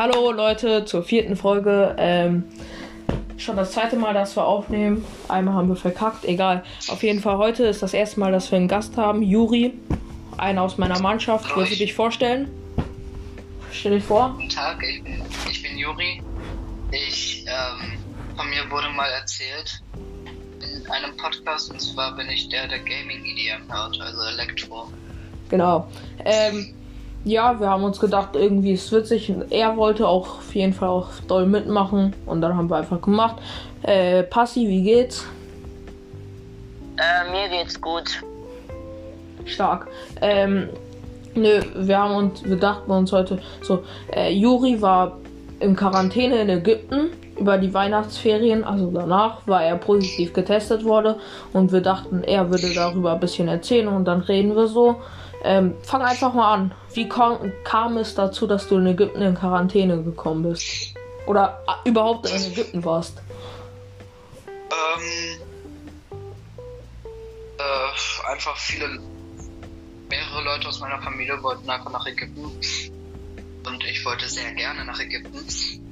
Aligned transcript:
Hallo 0.00 0.32
Leute 0.32 0.86
zur 0.86 1.02
vierten 1.02 1.36
Folge. 1.36 1.94
Ähm, 1.98 2.44
schon 3.36 3.56
das 3.56 3.72
zweite 3.72 3.96
Mal, 3.96 4.14
dass 4.14 4.34
wir 4.34 4.46
aufnehmen. 4.46 5.04
Einmal 5.28 5.52
haben 5.52 5.68
wir 5.68 5.76
verkackt, 5.76 6.24
egal. 6.24 6.64
Auf 6.88 7.02
jeden 7.02 7.20
Fall 7.20 7.36
heute 7.36 7.64
ist 7.66 7.82
das 7.82 7.92
erste 7.92 8.18
Mal, 8.18 8.32
dass 8.32 8.50
wir 8.50 8.56
einen 8.56 8.66
Gast 8.66 8.96
haben. 8.96 9.22
Juri, 9.22 9.74
einer 10.38 10.62
aus 10.62 10.78
meiner 10.78 10.98
Mannschaft. 11.00 11.54
Willst 11.54 11.72
du 11.72 11.74
ich- 11.74 11.80
dich 11.80 11.92
vorstellen? 11.92 12.48
Stell 13.72 13.92
dich 13.92 14.04
vor. 14.04 14.32
Guten 14.36 14.48
Tag, 14.48 14.82
ich 14.82 15.04
bin, 15.04 15.22
ich 15.50 15.62
bin 15.62 15.76
Juri. 15.76 16.22
Ich, 16.92 17.44
ähm, 17.46 17.98
von 18.38 18.48
mir 18.48 18.70
wurde 18.70 18.88
mal 18.96 19.10
erzählt 19.10 19.82
in 20.62 20.90
einem 20.90 21.14
Podcast, 21.18 21.70
und 21.70 21.78
zwar 21.78 22.16
bin 22.16 22.26
ich 22.30 22.48
der, 22.48 22.68
der 22.68 22.78
Gaming 22.78 23.22
EDM 23.26 23.70
hört, 23.70 24.00
also 24.00 24.22
Elektro. 24.22 24.90
Genau. 25.50 25.86
Ähm, 26.24 26.74
ja, 27.24 27.60
wir 27.60 27.68
haben 27.68 27.84
uns 27.84 28.00
gedacht, 28.00 28.30
irgendwie 28.34 28.72
ist 28.72 28.86
es 28.86 28.92
witzig. 28.92 29.32
Er 29.50 29.76
wollte 29.76 30.08
auch 30.08 30.38
auf 30.38 30.54
jeden 30.54 30.72
Fall 30.72 30.88
auch 30.88 31.08
doll 31.28 31.46
mitmachen. 31.46 32.14
Und 32.26 32.40
dann 32.40 32.56
haben 32.56 32.70
wir 32.70 32.76
einfach 32.76 33.00
gemacht. 33.00 33.36
Äh, 33.82 34.22
Passi, 34.22 34.68
wie 34.68 34.82
geht's? 34.82 35.26
Äh, 36.96 37.30
mir 37.30 37.48
geht's 37.48 37.80
gut. 37.80 38.22
Stark. 39.44 39.88
Ähm, 40.20 40.68
nö, 41.34 41.60
wir 41.74 41.98
haben 41.98 42.14
uns, 42.14 42.44
wir 42.44 42.56
dachten 42.56 42.90
uns 42.90 43.12
heute 43.12 43.38
so, 43.62 43.82
äh, 44.14 44.32
Juri 44.32 44.80
war 44.80 45.18
in 45.60 45.76
Quarantäne 45.76 46.40
in 46.40 46.48
Ägypten 46.48 47.10
über 47.38 47.56
die 47.58 47.72
Weihnachtsferien, 47.72 48.64
also 48.64 48.90
danach 48.90 49.46
war 49.46 49.64
er 49.64 49.76
positiv 49.76 50.34
getestet 50.34 50.84
worden 50.84 51.14
und 51.54 51.72
wir 51.72 51.80
dachten, 51.80 52.22
er 52.22 52.50
würde 52.50 52.72
darüber 52.74 53.14
ein 53.14 53.20
bisschen 53.20 53.48
erzählen 53.48 53.88
und 53.88 54.04
dann 54.04 54.20
reden 54.20 54.54
wir 54.54 54.66
so. 54.66 54.96
Ähm, 55.42 55.74
fang 55.82 56.02
einfach 56.02 56.34
mal 56.34 56.54
an. 56.54 56.74
Wie 56.92 57.08
kam, 57.08 57.52
kam 57.64 57.96
es 57.96 58.14
dazu, 58.14 58.46
dass 58.46 58.68
du 58.68 58.76
in 58.76 58.86
Ägypten 58.86 59.22
in 59.22 59.34
Quarantäne 59.34 60.02
gekommen 60.02 60.42
bist? 60.42 60.94
Oder 61.26 61.62
äh, 61.66 61.88
überhaupt 61.88 62.28
in 62.30 62.52
Ägypten 62.52 62.84
warst? 62.84 63.22
Ähm, 64.48 65.40
äh, 67.58 68.30
einfach 68.30 68.56
viele, 68.56 69.00
mehrere 70.08 70.42
Leute 70.44 70.68
aus 70.68 70.80
meiner 70.80 71.00
Familie 71.00 71.42
wollten 71.42 71.68
einfach 71.70 71.90
nach 71.90 72.06
Ägypten. 72.06 72.50
Und 73.66 73.84
ich 73.84 74.04
wollte 74.04 74.28
sehr 74.28 74.52
gerne 74.54 74.84
nach 74.84 75.00
Ägypten, 75.00 75.44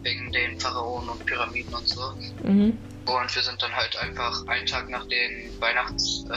wegen 0.03 0.33
den 0.33 0.59
Pharaonen 0.59 1.09
und 1.11 1.25
Pyramiden 1.27 1.75
und 1.75 1.89
so. 1.89 2.01
Mhm. 2.43 2.79
Und 3.05 3.35
wir 3.35 3.43
sind 3.43 3.61
dann 3.63 3.75
halt 3.75 3.97
einfach 3.99 4.47
einen 4.47 4.67
Tag 4.67 4.89
nach 4.91 5.07
den 5.07 5.51
Weihnachts, 5.61 6.25
äh, 6.31 6.37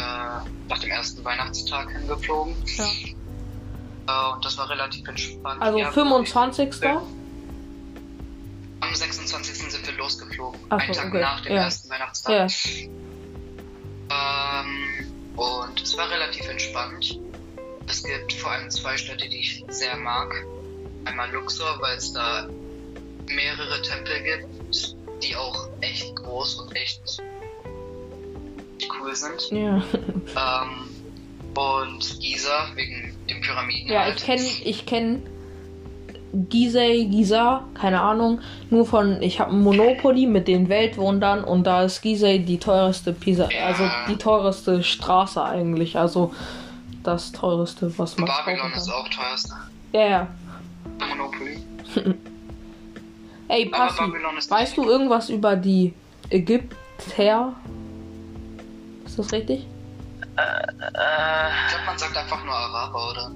nach 0.69 0.79
dem 0.79 0.89
ersten 0.91 1.23
Weihnachtstag 1.23 1.91
hingeflogen. 1.91 2.55
Ja. 2.77 2.85
Äh, 4.07 4.33
und 4.33 4.45
das 4.45 4.57
war 4.57 4.69
relativ 4.69 5.07
entspannt. 5.07 5.61
Also 5.61 5.77
Ja, 5.77 5.91
25. 5.91 6.83
Am 8.81 8.95
26. 8.95 9.71
sind 9.71 9.85
wir 9.85 9.93
losgeflogen. 9.93 10.59
Ach 10.69 10.79
einen 10.79 10.93
Tag 10.93 11.07
okay. 11.09 11.21
nach 11.21 11.41
dem 11.41 11.53
Ja. 11.55 11.63
ersten 11.63 11.89
Weihnachtstag. 11.89 12.51
Ja. 14.09 14.61
Ähm, 14.63 15.11
und 15.37 15.81
es 15.81 15.97
war 15.97 16.09
relativ 16.09 16.47
entspannt. 16.49 17.19
Es 17.87 18.03
gibt 18.03 18.33
vor 18.33 18.51
allem 18.51 18.69
zwei 18.69 18.97
Städte, 18.97 19.27
die 19.29 19.39
ich 19.39 19.63
sehr 19.69 19.97
mag. 19.97 20.33
Einmal 21.05 21.31
Luxor, 21.31 21.77
weil 21.81 21.97
es 21.97 22.13
da 22.13 22.47
mehrere 23.27 23.81
Tempel 23.81 24.21
gibt, 24.23 24.95
die 25.23 25.35
auch 25.35 25.67
echt 25.81 26.15
groß 26.15 26.55
und 26.55 26.75
echt 26.75 27.01
cool 28.99 29.15
sind. 29.15 29.49
Ja. 29.51 29.83
Ähm, 30.35 30.89
und 31.55 32.19
Giza 32.19 32.67
wegen 32.75 33.15
den 33.29 33.41
Pyramiden. 33.41 33.91
Ja, 33.91 34.03
halt. 34.03 34.17
ich 34.17 34.23
kenne 34.23 34.43
ich 34.63 34.85
kenn 34.85 35.23
Gizeh, 36.33 37.05
Giza, 37.05 37.65
keine 37.73 37.99
Ahnung, 38.01 38.39
nur 38.69 38.85
von, 38.85 39.21
ich 39.21 39.41
habe 39.41 39.51
Monopoly 39.51 40.27
mit 40.27 40.47
den 40.47 40.69
Weltwundern 40.69 41.43
und 41.43 41.65
da 41.65 41.83
ist 41.83 42.01
Gizeh 42.01 42.39
die 42.39 42.57
teuerste 42.57 43.11
Pisa, 43.11 43.49
Ja. 43.51 43.65
also 43.65 43.83
die 44.07 44.15
teuerste 44.15 44.81
Straße 44.81 45.43
eigentlich, 45.43 45.97
also 45.97 46.33
das 47.03 47.33
teuerste, 47.33 47.97
was 47.97 48.17
man 48.17 48.29
Babylon 48.29 48.71
ist 48.71 48.89
auch 48.89 49.09
teuerste. 49.09 49.55
Ja, 49.91 50.07
ja. 50.07 50.27
Ey, 53.47 53.65
Passi, 53.69 54.01
weißt 54.49 54.77
du 54.77 54.89
irgendwas 54.89 55.29
über 55.29 55.55
die 55.55 55.93
Ägypter? 56.29 57.53
Ist 59.05 59.19
das 59.19 59.31
richtig? 59.33 59.67
Äh, 60.37 60.71
Ich 60.71 60.77
glaube, 60.77 61.85
man 61.85 61.97
sagt 61.97 62.15
einfach 62.15 62.43
nur 62.45 62.53
Araber, 62.53 63.09
oder? 63.11 63.31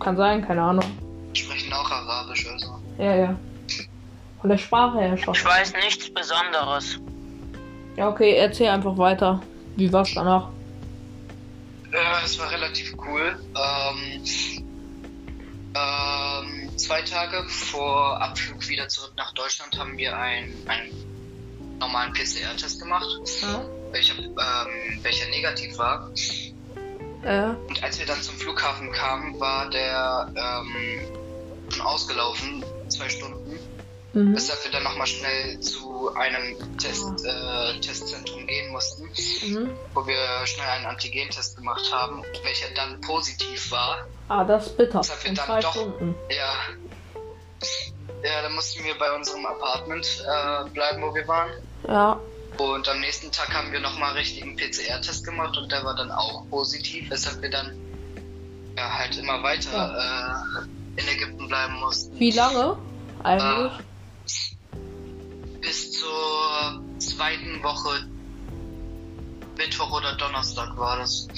Kann 0.00 0.16
sein, 0.16 0.46
keine 0.46 0.62
Ahnung. 0.62 0.84
Die 1.34 1.40
sprechen 1.40 1.72
auch 1.72 1.90
Arabisch, 1.90 2.46
also. 2.46 2.78
Ja, 2.98 3.14
ja. 3.16 3.36
Von 4.40 4.50
der 4.50 4.58
Sprache 4.58 5.00
her 5.00 5.16
schon. 5.16 5.34
ich 5.34 5.44
weiß 5.44 5.72
nichts 5.84 6.12
Besonderes. 6.12 7.00
Ja, 7.96 8.08
okay, 8.08 8.34
erzähl 8.36 8.68
einfach 8.68 8.96
weiter. 8.98 9.42
Wie 9.76 9.92
war's 9.92 10.12
danach? 10.14 10.48
Äh, 11.90 12.24
es 12.24 12.38
war 12.38 12.50
relativ 12.50 12.94
cool. 12.98 13.36
Ähm, 13.56 14.22
ähm, 15.76 16.33
zwei 16.76 17.02
Tage 17.02 17.48
vor 17.48 18.20
Abflug 18.20 18.68
wieder 18.68 18.88
zurück 18.88 19.12
nach 19.16 19.32
Deutschland 19.34 19.78
haben 19.78 19.96
wir 19.96 20.16
einen, 20.16 20.54
einen 20.68 21.78
normalen 21.78 22.12
PCR-Test 22.12 22.80
gemacht, 22.80 23.06
Ja. 23.42 23.64
welcher, 23.92 24.18
ähm, 24.18 24.98
welcher 25.02 25.28
negativ 25.28 25.76
war. 25.78 26.10
Ja. 27.24 27.56
Und 27.68 27.82
als 27.82 27.98
wir 27.98 28.06
dann 28.06 28.20
zum 28.22 28.36
Flughafen 28.36 28.92
kamen, 28.92 29.38
war 29.40 29.70
der 29.70 30.32
ähm, 30.36 31.00
schon 31.70 31.82
ausgelaufen, 31.82 32.64
zwei 32.88 33.08
Stunden. 33.08 33.58
Mhm. 34.14 34.34
Weshalb 34.34 34.62
wir 34.64 34.70
dann 34.70 34.84
nochmal 34.84 35.06
schnell 35.06 35.58
zu 35.60 36.14
einem 36.14 36.56
Test, 36.78 37.04
äh, 37.24 37.80
Testzentrum 37.80 38.46
gehen 38.46 38.70
mussten, 38.70 39.04
Mhm. 39.46 39.70
wo 39.92 40.06
wir 40.06 40.46
schnell 40.46 40.66
einen 40.68 40.86
Antigentest 40.86 41.56
gemacht 41.56 41.90
haben, 41.92 42.22
welcher 42.44 42.72
dann 42.74 43.00
positiv 43.00 43.70
war. 43.72 44.06
Ah, 44.28 44.44
das 44.44 44.68
ist 44.68 44.76
bitter. 44.76 45.00
Hat 45.00 45.22
wir 45.24 45.30
In 45.30 45.34
dann 45.36 45.46
zwei 45.46 45.60
doch- 45.60 45.72
Stunden. 45.72 46.14
Ja. 46.30 46.52
Ja, 48.22 48.42
dann 48.42 48.54
mussten 48.54 48.84
wir 48.84 48.96
bei 48.98 49.12
unserem 49.14 49.44
Apartment 49.46 50.06
äh, 50.24 50.68
bleiben, 50.70 51.02
wo 51.02 51.14
wir 51.14 51.26
waren. 51.28 51.50
Ja. 51.86 52.18
Und 52.58 52.88
am 52.88 53.00
nächsten 53.00 53.32
Tag 53.32 53.52
haben 53.52 53.72
wir 53.72 53.80
nochmal 53.80 54.12
richtigen 54.12 54.56
PCR-Test 54.56 55.24
gemacht 55.24 55.56
und 55.58 55.70
der 55.72 55.84
war 55.84 55.94
dann 55.96 56.10
auch 56.12 56.48
positiv, 56.50 57.10
weshalb 57.10 57.42
wir 57.42 57.50
dann 57.50 57.76
ja, 58.76 58.90
halt 58.98 59.16
immer 59.18 59.42
weiter 59.42 60.64
äh, 60.96 61.00
in 61.00 61.08
Ägypten 61.08 61.48
bleiben 61.48 61.74
mussten. 61.80 62.18
Wie 62.18 62.30
lange? 62.30 62.76
Eigentlich? 63.24 63.72
Äh, 63.72 63.82
bis 65.64 65.92
zur 65.92 66.84
zweiten 66.98 67.62
Woche, 67.62 68.06
Mittwoch 69.56 69.96
oder 69.96 70.16
Donnerstag 70.16 70.76
war 70.76 70.98
das. 70.98 71.28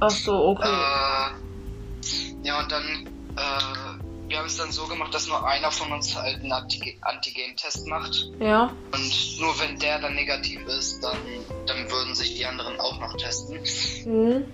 Ach 0.00 0.10
so, 0.10 0.32
okay. 0.50 0.68
Äh, 0.68 2.46
ja, 2.46 2.60
und 2.60 2.70
dann, 2.70 2.84
äh, 3.36 4.28
wir 4.28 4.38
haben 4.38 4.46
es 4.46 4.56
dann 4.56 4.70
so 4.70 4.86
gemacht, 4.86 5.12
dass 5.14 5.26
nur 5.26 5.46
einer 5.46 5.70
von 5.70 5.90
uns 5.92 6.14
halt 6.14 6.36
einen 6.36 6.52
Antige- 6.52 6.96
Antigen-Test 7.02 7.86
macht. 7.86 8.30
ja. 8.40 8.70
Und 8.92 9.40
nur 9.40 9.58
wenn 9.58 9.78
der 9.80 9.98
dann 9.98 10.14
negativ 10.14 10.60
ist, 10.66 11.00
dann, 11.02 11.18
dann 11.66 11.90
würden 11.90 12.14
sich 12.14 12.36
die 12.36 12.46
anderen 12.46 12.78
auch 12.78 13.00
noch 13.00 13.16
testen. 13.16 13.58
Mhm. 14.04 14.44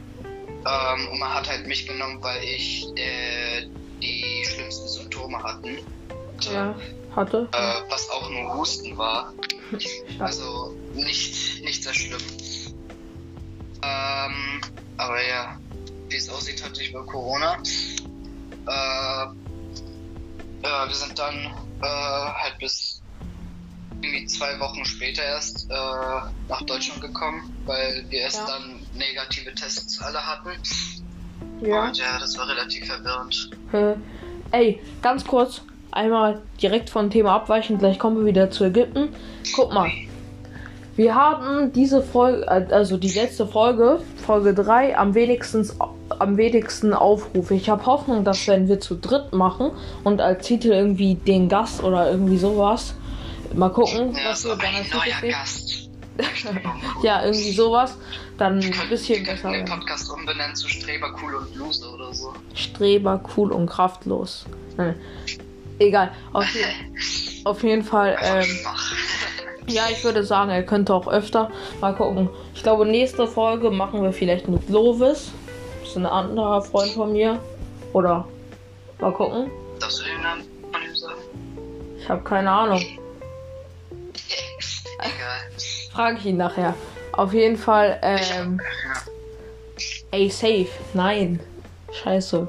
Ähm, 0.65 1.09
und 1.13 1.19
man 1.19 1.35
hat 1.35 1.49
halt 1.49 1.67
mich 1.67 1.87
genommen, 1.87 2.23
weil 2.23 2.43
ich 2.43 2.87
äh, 2.97 3.67
die 4.03 4.45
schlimmsten 4.47 4.89
Symptome 4.89 5.43
hatten. 5.43 5.79
Ja. 6.51 6.75
Hatte. 7.15 7.47
Äh, 7.53 7.91
was 7.91 8.09
auch 8.11 8.31
nur 8.31 8.55
Husten 8.55 8.97
war. 8.97 9.33
Also 10.19 10.75
nicht, 10.95 11.63
nicht 11.63 11.83
sehr 11.83 11.93
schlimm. 11.93 12.21
Ähm, 13.83 14.61
aber 14.97 15.23
ja, 15.29 15.59
wie 16.09 16.17
es 16.17 16.29
aussieht, 16.31 16.65
hatte 16.65 16.83
ich 16.83 16.95
wohl 16.95 17.05
Corona. 17.07 17.59
Äh, 18.67 19.27
ja, 20.65 20.89
wir 20.89 20.95
sind 20.95 21.19
dann 21.19 21.35
äh, 21.83 21.85
halt 21.87 22.59
bis 22.59 23.03
irgendwie 24.01 24.27
zwei 24.27 24.59
Wochen 24.61 24.85
später 24.85 25.23
erst 25.23 25.71
äh, 25.71 25.75
nach 26.49 26.63
Deutschland 26.63 27.01
gekommen, 27.03 27.55
weil 27.67 28.05
wir 28.09 28.21
erst 28.21 28.39
Ja. 28.39 28.47
dann 28.47 28.81
negative 28.95 29.55
Tests 29.55 30.01
alle 30.01 30.25
hatten. 30.25 30.51
Ja. 31.61 31.85
Und 31.87 31.97
ja, 31.99 32.19
das 32.19 32.37
war 32.39 32.49
relativ 32.49 32.87
verwirrend. 32.87 33.51
Äh, 33.73 33.95
ey, 34.51 34.81
ganz 35.03 35.25
kurz. 35.25 35.63
Einmal 35.93 36.41
direkt 36.61 36.91
vom 36.91 37.11
Thema 37.11 37.35
abweichen. 37.37 37.79
Gleich 37.79 37.99
kommen 37.99 38.19
wir 38.19 38.25
wieder 38.27 38.51
zu 38.51 38.65
Ägypten. 38.65 39.11
Guck 39.55 39.73
mal. 39.73 39.91
Wir 40.97 41.15
haben 41.15 41.73
diese 41.73 42.03
Folge, 42.03 42.47
also 42.49 42.99
die 42.99 43.11
letzte 43.11 43.47
Folge, 43.47 44.01
Folge 44.27 44.53
3, 44.53 44.99
am 44.99 45.15
wenigsten, 45.15 45.67
am 46.19 46.37
wenigsten 46.37 46.93
Aufrufe. 46.93 47.55
Ich 47.55 47.71
habe 47.71 47.87
Hoffnung, 47.87 48.25
dass 48.25 48.47
wenn 48.47 48.69
wir 48.69 48.79
zu 48.79 48.97
dritt 48.97 49.33
machen 49.33 49.71
und 50.05 50.21
als 50.21 50.47
Titel 50.47 50.69
irgendwie 50.69 51.15
den 51.15 51.49
Gast 51.49 51.83
oder 51.83 52.11
irgendwie 52.11 52.37
sowas, 52.37 52.95
mal 53.55 53.71
gucken, 53.71 54.13
Ja, 54.15 54.31
was 54.31 54.43
so 54.43 54.51
wir 54.51 54.57
dann 54.57 54.75
als 54.75 54.91
Titel 54.91 55.21
sehen. 55.21 55.31
Gast. 55.31 55.79
Ja, 57.03 57.25
irgendwie 57.25 57.53
sowas, 57.53 57.97
dann 58.37 58.59
ein 58.61 58.89
bisschen 58.91 59.25
besser. 59.25 59.51
den. 59.51 59.65
Podcast 59.65 60.11
umbenennen 60.13 60.55
zu 60.55 60.69
Streber, 60.69 61.15
Cool 61.23 61.37
und 61.37 61.55
Loser 61.57 61.95
oder 61.95 62.13
so. 62.13 62.35
Streber, 62.55 63.23
cool 63.37 63.51
und 63.51 63.67
kraftlos. 63.67 64.45
Nein. 64.77 64.95
Egal. 65.83 66.13
Auf, 66.33 66.47
auf 67.45 67.63
jeden 67.63 67.83
Fall. 67.83 68.17
Ähm, 68.23 68.47
ja, 69.67 69.85
ich 69.91 70.05
würde 70.05 70.23
sagen, 70.25 70.51
er 70.51 70.63
könnte 70.63 70.95
auch 70.95 71.09
öfter. 71.09 71.51
Mal 71.81 71.95
gucken. 71.95 72.29
Ich 72.55 72.63
glaube, 72.63 72.87
nächste 72.87 73.27
Folge 73.27 73.71
machen 73.71 74.03
wir 74.03 74.13
vielleicht 74.13 74.49
mit 74.49 74.69
Lovis. 74.69 75.33
Das 75.81 75.91
ist 75.91 75.97
ein 75.97 76.07
anderer 76.07 76.63
Freund 76.63 76.93
von 76.93 77.13
mir. 77.13 77.41
Oder 77.93 78.27
mal 79.01 79.13
gucken. 79.13 79.51
Darfst 79.81 80.01
du 80.01 80.05
den 80.05 80.23
Namen 80.23 80.45
von 80.71 80.83
ihm 80.83 80.95
sagen? 80.95 81.21
Ich 81.99 82.09
habe 82.09 82.23
keine 82.23 82.51
Ahnung. 82.51 82.81
Egal. 84.99 85.41
Frage 85.93 86.19
ich 86.19 86.27
ihn 86.27 86.37
nachher. 86.37 86.75
Auf 87.13 87.35
jeden 87.35 87.57
Fall. 87.57 87.99
Ähm, 88.03 88.61
ey, 90.13 90.31
safe. 90.31 90.69
Nein. 90.95 91.41
Scheiße. 91.93 92.49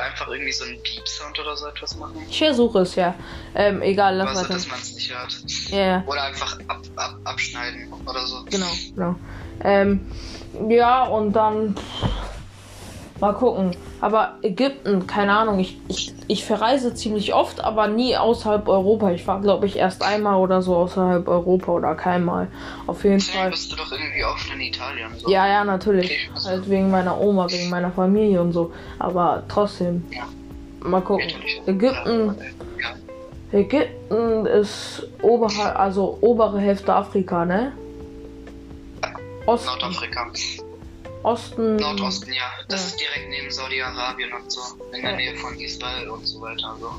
Einfach 0.00 0.28
irgendwie 0.28 0.52
so 0.52 0.64
einen 0.64 0.80
Beep-Sound 0.82 1.38
oder 1.38 1.56
so 1.56 1.66
etwas 1.66 1.96
machen? 1.96 2.24
Ich 2.28 2.38
versuche 2.38 2.80
es 2.80 2.94
ja. 2.94 3.14
Ähm, 3.54 3.82
egal, 3.82 4.16
lass 4.16 4.30
Oder 4.30 4.44
so, 4.44 4.52
dass 4.52 4.68
man 4.68 4.78
es 4.80 4.94
nicht 4.94 5.14
hört. 5.14 5.42
Ja, 5.70 5.78
ja. 5.78 6.04
Oder 6.06 6.22
einfach 6.24 6.58
ab, 6.68 6.82
ab, 6.96 7.18
abschneiden 7.24 7.92
oder 8.06 8.26
so. 8.26 8.44
Genau, 8.50 8.70
genau. 8.94 9.14
Ähm, 9.64 10.00
ja, 10.68 11.04
und 11.04 11.32
dann 11.32 11.74
mal 13.22 13.32
gucken. 13.32 13.70
Aber 14.00 14.34
Ägypten, 14.42 15.06
keine 15.06 15.32
Ahnung, 15.32 15.60
ich, 15.60 15.78
ich, 15.88 16.12
ich 16.26 16.44
verreise 16.44 16.92
ziemlich 16.92 17.32
oft, 17.32 17.62
aber 17.62 17.86
nie 17.86 18.16
außerhalb 18.16 18.68
Europa. 18.68 19.12
Ich 19.12 19.26
war, 19.28 19.40
glaube 19.40 19.66
ich, 19.66 19.76
erst 19.76 20.02
einmal 20.02 20.36
oder 20.36 20.60
so 20.60 20.76
außerhalb 20.76 21.26
Europa 21.28 21.72
oder 21.72 21.94
keinmal. 21.94 22.48
Auf 22.86 23.04
jeden 23.04 23.18
Deswegen 23.18 23.38
Fall. 23.38 23.50
bist 23.50 23.70
du 23.72 23.76
doch 23.76 23.90
irgendwie 23.92 24.24
oft 24.24 24.52
in 24.52 24.60
Italien. 24.60 25.08
So. 25.16 25.30
Ja, 25.30 25.46
ja, 25.46 25.64
natürlich. 25.64 26.28
Halt 26.44 26.68
wegen 26.68 26.90
meiner 26.90 27.18
Oma, 27.18 27.48
wegen 27.48 27.70
meiner 27.70 27.92
Familie 27.92 28.42
und 28.42 28.52
so. 28.52 28.72
Aber 28.98 29.44
trotzdem. 29.48 30.04
Ja. 30.10 30.26
Mal 30.80 31.00
gucken. 31.00 31.28
Ägypten, 31.66 32.34
Ja. 32.80 33.56
Ägypten 33.56 34.46
ist 34.46 35.06
oberhalb, 35.22 35.78
also 35.78 36.18
obere 36.20 36.58
Hälfte 36.58 36.92
Afrika, 36.92 37.44
ne? 37.44 37.70
Osten, 39.46 39.68
Nordafrika. 39.68 40.26
Osten. 41.22 41.76
Nordosten, 41.76 42.32
ja. 42.32 42.42
Das 42.68 42.80
Ja. 42.80 42.86
ist 42.88 43.00
direkt 43.00 43.30
neben 43.30 43.50
Saudi-Arabien 43.50 44.30
und 44.32 44.50
so. 44.50 44.60
In 44.94 45.02
der. 45.02 45.16
Nähe 45.16 45.36
von 45.36 45.58
Israel 45.58 46.08
und 46.10 46.26
so 46.26 46.40
weiter. 46.40 46.76
So. 46.80 46.90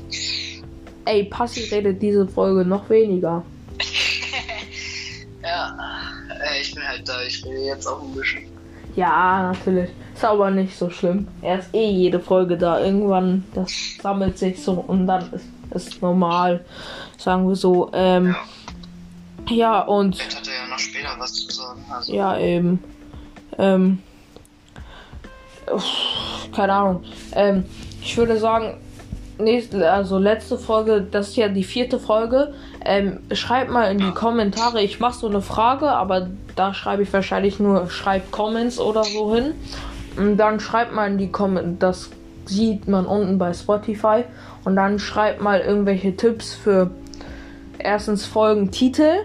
Ey, 1.06 1.24
Passi 1.24 1.64
redet 1.64 2.00
diese 2.00 2.26
Folge 2.26 2.64
noch 2.64 2.88
weniger. 2.90 3.44
Ja, 5.42 5.76
äh, 6.42 6.62
ich 6.62 6.74
bin 6.74 6.82
halt 6.88 7.06
da. 7.06 7.20
Ich 7.22 7.44
rede 7.44 7.60
jetzt 7.66 7.86
auch 7.86 8.00
ein 8.02 8.14
bisschen. 8.14 8.44
Ja, 8.96 9.52
natürlich. 9.52 9.90
Ist 10.14 10.24
aber 10.24 10.50
nicht 10.50 10.74
so 10.74 10.88
schlimm. 10.88 11.28
Er 11.42 11.58
ist 11.58 11.74
eh 11.74 11.86
jede 11.90 12.18
Folge 12.18 12.56
da. 12.56 12.80
Irgendwann, 12.82 13.44
das 13.54 13.70
sammelt 14.02 14.38
sich 14.38 14.62
so 14.62 14.72
und 14.72 15.06
dann 15.06 15.30
ist 15.34 15.44
es 15.88 16.00
normal. 16.00 16.64
Sagen 17.18 17.46
wir 17.46 17.56
so. 17.56 17.90
Ähm, 17.92 18.34
Ja. 19.48 19.54
ja, 19.54 19.80
und 19.82 20.16
Vielleicht 20.16 20.36
hat 20.38 20.48
er 20.48 20.54
ja 20.54 20.66
noch 20.66 20.78
später 20.78 21.14
was 21.18 21.34
zu 21.34 21.50
sagen. 21.54 21.84
Also, 21.90 22.14
ja, 22.14 22.38
eben. 22.38 22.82
Ähm, 23.58 23.98
keine 26.54 26.72
Ahnung. 26.72 27.04
Ähm, 27.34 27.64
ich 28.02 28.16
würde 28.16 28.38
sagen, 28.38 28.78
nächste, 29.38 29.90
also 29.90 30.18
letzte 30.18 30.58
Folge, 30.58 31.06
das 31.10 31.30
ist 31.30 31.36
ja 31.36 31.48
die 31.48 31.64
vierte 31.64 31.98
Folge. 31.98 32.54
Ähm, 32.84 33.20
schreibt 33.32 33.70
mal 33.70 33.90
in 33.90 33.98
die 33.98 34.10
Kommentare. 34.10 34.82
Ich 34.82 35.00
mache 35.00 35.18
so 35.18 35.28
eine 35.28 35.40
Frage, 35.40 35.90
aber 35.90 36.28
da 36.56 36.74
schreibe 36.74 37.02
ich 37.02 37.12
wahrscheinlich 37.12 37.58
nur 37.58 37.88
schreibt 37.90 38.30
Comments 38.30 38.78
oder 38.78 39.04
so 39.04 39.34
hin. 39.34 39.54
Und 40.16 40.36
dann 40.36 40.60
schreibt 40.60 40.94
mal 40.94 41.10
in 41.10 41.18
die 41.18 41.32
Kommentare, 41.32 41.76
das 41.78 42.10
sieht 42.46 42.86
man 42.86 43.06
unten 43.06 43.38
bei 43.38 43.52
Spotify. 43.52 44.24
Und 44.64 44.76
dann 44.76 44.98
schreibt 44.98 45.40
mal 45.40 45.60
irgendwelche 45.60 46.16
Tipps 46.16 46.54
für 46.54 46.90
erstens 47.78 48.24
Folgentitel 48.24 49.20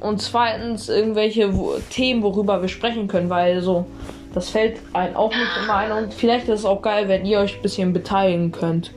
und 0.00 0.22
zweitens 0.22 0.88
irgendwelche 0.88 1.52
Themen, 1.90 2.22
worüber 2.22 2.62
wir 2.62 2.68
sprechen 2.68 3.08
können, 3.08 3.30
weil 3.30 3.62
so, 3.62 3.86
das 4.34 4.50
fällt 4.50 4.80
einem 4.92 5.16
auch 5.16 5.30
nicht 5.30 5.56
immer 5.62 5.76
ein 5.76 5.92
und 5.92 6.14
vielleicht 6.14 6.48
ist 6.48 6.60
es 6.60 6.64
auch 6.64 6.82
geil, 6.82 7.08
wenn 7.08 7.24
ihr 7.24 7.40
euch 7.40 7.56
ein 7.56 7.62
bisschen 7.62 7.92
beteiligen 7.92 8.52
könnt. 8.52 8.92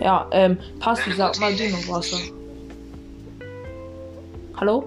Ja, 0.00 0.26
ähm, 0.30 0.58
Passi, 0.78 1.12
sag 1.12 1.38
mal 1.38 1.54
du 1.54 1.68
noch 1.68 1.88
was. 1.88 2.12
Hallo? 4.56 4.84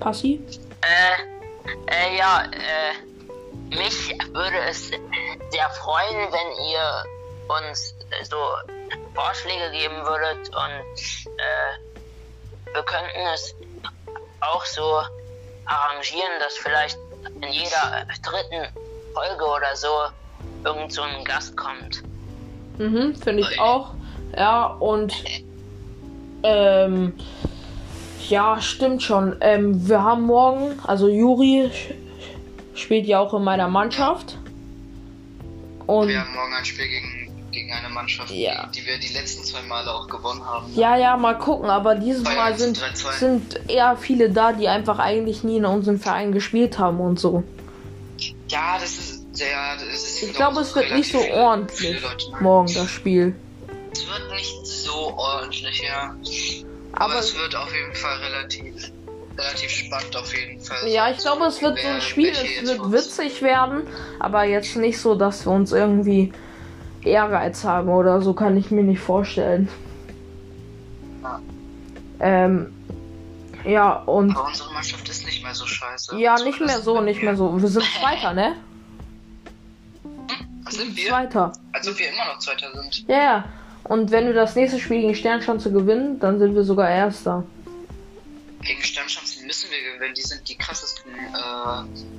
Passi? 0.00 0.40
Äh, 0.82 1.36
äh, 1.86 2.16
ja, 2.16 2.44
äh, 2.44 3.76
mich 3.76 4.16
würde 4.32 4.58
es 4.68 4.88
sehr 4.88 5.70
freuen, 5.70 6.32
wenn 6.32 6.66
ihr 6.66 7.04
uns 7.48 7.94
so 8.28 8.36
Vorschläge 9.14 9.70
geben 9.72 9.96
würdet 10.04 10.48
und 10.48 11.30
äh, 11.38 12.74
wir 12.74 12.82
könnten 12.82 13.26
es 13.34 13.54
auch 14.40 14.64
so 14.64 15.02
arrangieren, 15.64 16.32
dass 16.40 16.56
vielleicht 16.58 16.98
in 17.34 17.52
jeder 17.52 18.06
dritten 18.22 18.68
Folge 19.14 19.44
oder 19.44 19.74
so 19.74 19.88
irgend 20.64 20.92
so 20.92 21.02
ein 21.02 21.24
Gast 21.24 21.56
kommt. 21.56 22.02
Mhm, 22.78 23.14
finde 23.14 23.42
ich 23.42 23.60
auch. 23.60 23.94
Ja, 24.36 24.66
und 24.66 25.14
ähm, 26.42 27.14
ja, 28.28 28.60
stimmt 28.60 29.02
schon. 29.02 29.36
Ähm, 29.40 29.88
wir 29.88 30.02
haben 30.02 30.22
morgen, 30.22 30.78
also 30.84 31.08
Juri 31.08 31.70
spielt 32.74 33.06
ja 33.06 33.20
auch 33.20 33.32
in 33.34 33.44
meiner 33.44 33.68
Mannschaft. 33.68 34.36
Und 35.86 36.08
wir 36.08 36.20
haben 36.20 36.34
morgen 36.34 36.54
ein 36.54 36.64
Spiel 36.64 36.88
gegen, 36.88 37.15
gegen 37.56 37.72
eine 37.72 37.88
Mannschaft, 37.88 38.30
Ja. 38.30 38.66
die, 38.66 38.80
die 38.80 38.86
wir 38.86 38.98
die 38.98 39.12
letzten 39.14 39.42
zwei 39.44 39.62
Male 39.62 39.90
auch 39.92 40.06
gewonnen 40.08 40.44
haben. 40.44 40.72
ja, 40.74 40.96
ja, 40.96 41.16
mal 41.16 41.38
gucken, 41.38 41.70
aber 41.70 41.94
dieses 41.94 42.22
Mal 42.22 42.38
1 42.38 42.58
sind, 42.60 42.78
3-2. 42.78 43.12
sind 43.18 43.60
eher 43.70 43.96
viele 43.96 44.30
da, 44.30 44.52
die 44.52 44.68
einfach 44.68 44.98
eigentlich 44.98 45.42
nie 45.42 45.56
in 45.56 45.64
unserem 45.64 45.98
Verein 45.98 46.32
gespielt 46.32 46.78
haben 46.78 47.00
und 47.00 47.18
so. 47.18 47.42
Ja, 48.48 48.76
das 48.80 48.90
ist 48.98 49.36
sehr. 49.36 49.56
Das 49.74 49.82
ist 49.82 50.22
Ich 50.22 50.32
glaube, 50.34 50.60
es 50.60 50.74
wird 50.74 50.92
nicht 50.92 51.10
so 51.10 51.18
viele- 51.20 51.34
ordentlich 51.34 51.78
viele 51.98 52.40
morgen 52.40 52.72
das 52.74 52.90
Spiel. 52.90 53.34
Es 53.92 54.06
wird 54.06 54.30
nicht 54.32 54.66
so 54.66 55.14
ordentlich, 55.16 55.80
ja. 55.82 56.14
Aber, 56.92 57.04
Aber 57.12 57.18
es 57.20 57.34
wird 57.36 57.54
auf 57.56 57.72
jeden 57.74 57.94
Fall 57.94 58.16
relativ, 58.18 58.92
relativ 59.38 59.70
spannend 59.70 60.16
auf 60.16 60.34
jeden 60.34 60.60
Fall. 60.60 60.88
Ja, 60.88 61.10
ich 61.10 61.18
glaube, 61.18 61.44
es 61.46 61.60
wird 61.60 61.78
so 61.78 61.86
ein 61.88 62.00
Spiel, 62.00 62.28
es 62.30 62.66
wird 62.68 62.92
witzig 62.92 63.42
werden, 63.42 63.82
aber 64.20 64.44
jetzt 64.44 64.76
nicht 64.76 64.98
so, 64.98 65.14
dass 65.14 65.44
wir 65.46 65.52
uns 65.52 65.72
irgendwie 65.72 66.32
Ehrgeiz 67.06 67.64
haben 67.64 67.88
oder 67.88 68.20
so, 68.20 68.34
kann 68.34 68.56
ich 68.56 68.70
mir 68.70 68.82
nicht 68.82 69.00
vorstellen. 69.00 69.68
Ja. 71.22 71.40
Ähm, 72.20 72.72
ja, 73.64 73.94
und 73.94 74.30
Aber 74.36 74.46
unsere 74.46 74.72
Mannschaft 74.72 75.08
ist 75.08 75.24
nicht 75.26 75.42
mehr 75.42 75.54
so 75.54 75.66
scheiße. 75.66 76.16
ja, 76.16 76.36
So, 76.36 76.44
nicht 76.44 76.60
mehr 76.60 76.80
so, 76.80 77.00
nicht 77.00 77.22
mehr 77.22 77.36
so. 77.36 77.60
Wir 77.60 77.68
sind 77.68 77.84
Zweiter, 78.00 78.32
ne? 78.32 78.56
Was 80.62 80.74
sind 80.74 80.96
wir? 80.96 81.08
Zweiter. 81.08 81.52
Als 81.72 81.88
ob 81.88 81.98
wir 81.98 82.08
immer 82.08 82.24
noch 82.32 82.38
Zweiter 82.38 82.72
sind. 82.74 83.08
Ja, 83.08 83.16
ja. 83.16 83.44
Und 83.84 84.10
wenn 84.10 84.26
wir 84.26 84.34
das 84.34 84.56
nächste 84.56 84.80
Spiel 84.80 85.00
gegen 85.02 85.14
Sternschanze 85.14 85.70
gewinnen, 85.72 86.18
dann 86.18 86.38
sind 86.38 86.54
wir 86.54 86.64
sogar 86.64 86.88
Erster. 86.90 87.44
Gegen 88.62 88.82
Sternschanzen 88.82 89.46
müssen 89.46 89.70
wir 89.70 89.92
gewinnen. 89.94 90.14
Die 90.14 90.22
sind 90.22 90.48
die 90.48 90.56
krassesten, 90.56 91.12
äh, 91.12 91.32
krassesten 91.32 92.15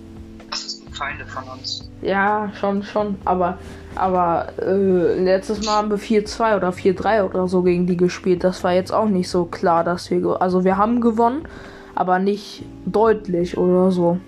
Feinde 0.98 1.26
von 1.26 1.44
uns. 1.44 1.90
Ja, 2.02 2.52
schon, 2.60 2.84
schon. 2.84 3.18
Aber, 3.26 3.58
aber 3.96 4.48
äh, 4.60 5.20
letztes 5.20 5.66
Mal 5.66 5.78
haben 5.78 5.90
wir 5.90 6.00
4-2 6.00 6.58
oder 6.58 6.70
4-3 6.70 7.24
oder 7.24 7.48
so 7.48 7.64
gegen 7.64 7.88
die 7.88 7.98
gespielt. 7.98 8.44
Das 8.44 8.64
war 8.64 8.74
jetzt 8.74 8.92
auch 8.92 9.08
nicht 9.08 9.30
so 9.30 9.46
klar, 9.46 9.84
dass 9.84 10.10
wir. 10.12 10.42
Also, 10.42 10.64
wir 10.64 10.78
haben 10.78 11.02
gewonnen, 11.02 11.48
aber 11.96 12.20
nicht 12.20 12.64
deutlich 12.86 13.58
oder 13.58 13.92
so. 13.92 14.20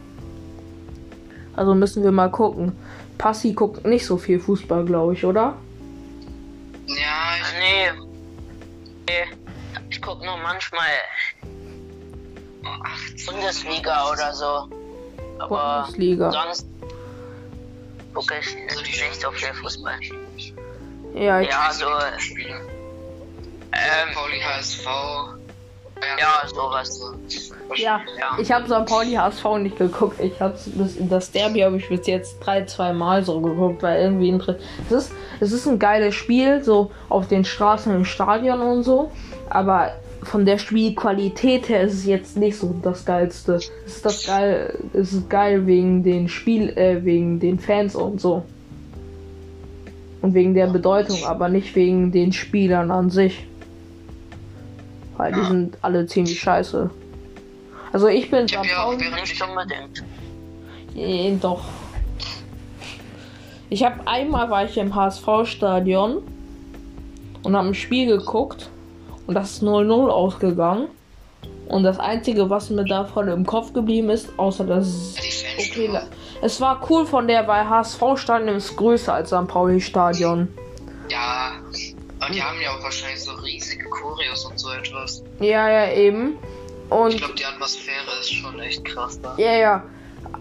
Also 1.55 1.75
müssen 1.75 2.03
wir 2.03 2.11
mal 2.13 2.31
gucken. 2.31 2.71
Passi 3.17 3.51
guckt 3.51 3.85
nicht 3.85 4.05
so 4.05 4.15
viel 4.15 4.39
Fußball, 4.39 4.85
glaube 4.85 5.13
ich, 5.13 5.25
oder? 5.25 5.57
Ja, 6.87 7.35
ich, 7.35 7.59
Nee. 7.59 8.01
nee. 9.09 9.37
Ich 9.89 10.01
guck 10.01 10.23
nur 10.23 10.37
manchmal 10.37 10.87
oh, 12.63 12.83
18. 13.13 13.25
Bundesliga 13.25 14.09
oder 14.09 14.33
so. 14.33 14.69
Aber 15.39 15.83
Bundesliga. 15.85 16.31
sonst 16.31 16.67
gucke 18.13 18.33
ich 18.39 18.55
nicht 18.55 19.21
so 19.21 19.31
viel 19.31 19.53
Fußball. 19.53 19.93
Ja, 21.15 21.41
ich, 21.41 21.49
Ja, 21.49 21.71
so, 21.71 21.85
ähm, 23.71 24.13
Pauli 24.13 24.39
HSV. 24.39 24.85
Ja, 26.17 26.47
sowas. 26.47 27.01
ja, 27.75 28.01
Ja. 28.17 28.37
ich 28.39 28.51
habe 28.51 28.65
St. 28.65 28.85
Pauli 28.85 29.13
HSV 29.15 29.45
nicht 29.59 29.77
geguckt. 29.77 30.19
Ich 30.19 30.39
habe 30.39 30.57
bis 30.65 30.95
das 30.99 31.31
Derby 31.31 31.59
habe 31.59 31.75
ich 31.77 31.89
bis 31.89 32.07
jetzt 32.07 32.39
drei, 32.39 32.63
zwei 32.65 32.93
Mal 32.93 33.23
so 33.23 33.41
geguckt, 33.41 33.83
weil 33.83 34.01
irgendwie 34.01 34.31
es 34.89 34.91
ist 34.91 35.11
es 35.41 35.51
ist 35.51 35.67
ein 35.67 35.77
geiles 35.77 36.15
Spiel 36.15 36.63
so 36.63 36.91
auf 37.09 37.27
den 37.27 37.43
Straßen 37.43 37.93
im 37.93 38.05
Stadion 38.05 38.61
und 38.61 38.83
so, 38.83 39.11
aber 39.49 39.91
von 40.23 40.45
der 40.45 40.57
Spielqualität 40.57 41.69
her 41.69 41.83
ist 41.83 41.93
es 41.93 42.05
jetzt 42.05 42.37
nicht 42.37 42.57
so 42.57 42.75
das 42.81 43.05
geilste. 43.05 43.55
Es 43.55 43.71
ist 43.85 44.05
das 44.05 44.25
geil, 44.25 44.77
es 44.93 45.13
ist 45.13 45.29
geil 45.29 45.65
wegen 45.65 46.03
den 46.03 46.27
Spiel, 46.27 46.69
äh, 46.77 47.03
wegen 47.03 47.39
den 47.39 47.59
Fans 47.59 47.95
und 47.95 48.19
so. 48.19 48.43
Und 50.21 50.33
wegen 50.33 50.53
der 50.53 50.67
Bedeutung, 50.67 51.23
aber 51.23 51.47
nicht 51.47 51.75
wegen 51.75 52.11
den 52.11 52.33
Spielern 52.33 52.91
an 52.91 53.09
sich. 53.09 53.47
Weil 55.15 55.33
die 55.33 55.45
sind 55.45 55.77
alle 55.81 56.05
ziemlich 56.05 56.39
scheiße. 56.39 56.89
Also 57.93 58.07
ich 58.07 58.29
bin 58.29 58.45
Ich 58.45 58.51
ja 58.51 58.83
auch 58.83 58.95
Nicht 58.95 59.41
unbedingt. 59.41 60.03
Eh, 60.95 61.35
doch. 61.41 61.63
Ich 63.69 63.83
habe 63.83 64.05
einmal 64.05 64.49
war 64.49 64.65
ich 64.65 64.77
im 64.77 64.93
HSV-Stadion 64.93 66.23
und 67.43 67.55
habe 67.55 67.67
ein 67.69 67.73
Spiel 67.73 68.07
geguckt 68.17 68.69
und 69.29 69.35
das 69.35 69.51
ist 69.51 69.63
0-0 69.63 70.09
ausgegangen. 70.09 70.87
Und 71.67 71.83
das 71.83 71.99
Einzige, 71.99 72.49
was 72.49 72.71
mir 72.71 72.83
davon 72.83 73.27
im 73.27 73.45
Kopf 73.45 73.73
geblieben 73.73 74.09
ist, 74.09 74.27
außer 74.37 74.63
dass 74.63 75.13
okay, 75.55 75.91
es 76.41 76.59
war 76.59 76.83
cool 76.89 77.05
von 77.05 77.27
der, 77.27 77.47
weil 77.47 77.69
HSV-Stadion 77.69 78.55
ist 78.55 78.75
größer 78.75 79.13
als 79.13 79.29
St. 79.29 79.47
Pauli-Stadion. 79.47 80.47
Ja, 81.11 81.51
und 82.25 82.33
die 82.33 82.41
haben 82.41 82.59
ja 82.59 82.71
auch 82.71 82.81
wahrscheinlich 82.81 83.23
so 83.23 83.33
riesige 83.33 83.87
Choreos 83.87 84.45
und 84.45 84.59
so 84.59 84.71
etwas. 84.71 85.23
Ja, 85.39 85.69
ja, 85.69 85.93
eben. 85.93 86.39
Und 86.89 87.13
Ich 87.13 87.17
glaube, 87.17 87.35
die 87.35 87.45
Atmosphäre 87.45 88.19
ist 88.19 88.33
schon 88.33 88.59
echt 88.59 88.83
krass 88.83 89.21
da. 89.21 89.35
Ja, 89.37 89.53
ja. 89.53 89.83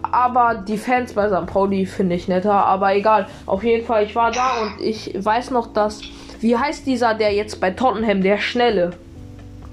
Aber 0.01 0.55
die 0.55 0.79
Fans 0.79 1.13
bei 1.13 1.29
St. 1.29 1.45
Pauli 1.45 1.85
finde 1.85 2.15
ich 2.15 2.27
netter. 2.27 2.65
Aber 2.65 2.95
egal. 2.95 3.27
Auf 3.45 3.63
jeden 3.63 3.85
Fall, 3.85 4.05
ich 4.05 4.15
war 4.15 4.31
da 4.31 4.63
und 4.63 4.81
ich 4.81 5.13
weiß 5.13 5.51
noch, 5.51 5.71
dass. 5.73 6.01
Wie 6.41 6.57
heißt 6.57 6.85
dieser, 6.85 7.13
der 7.13 7.33
jetzt 7.33 7.59
bei 7.59 7.71
Tottenham, 7.71 8.21
der 8.21 8.37
Schnelle? 8.37 8.91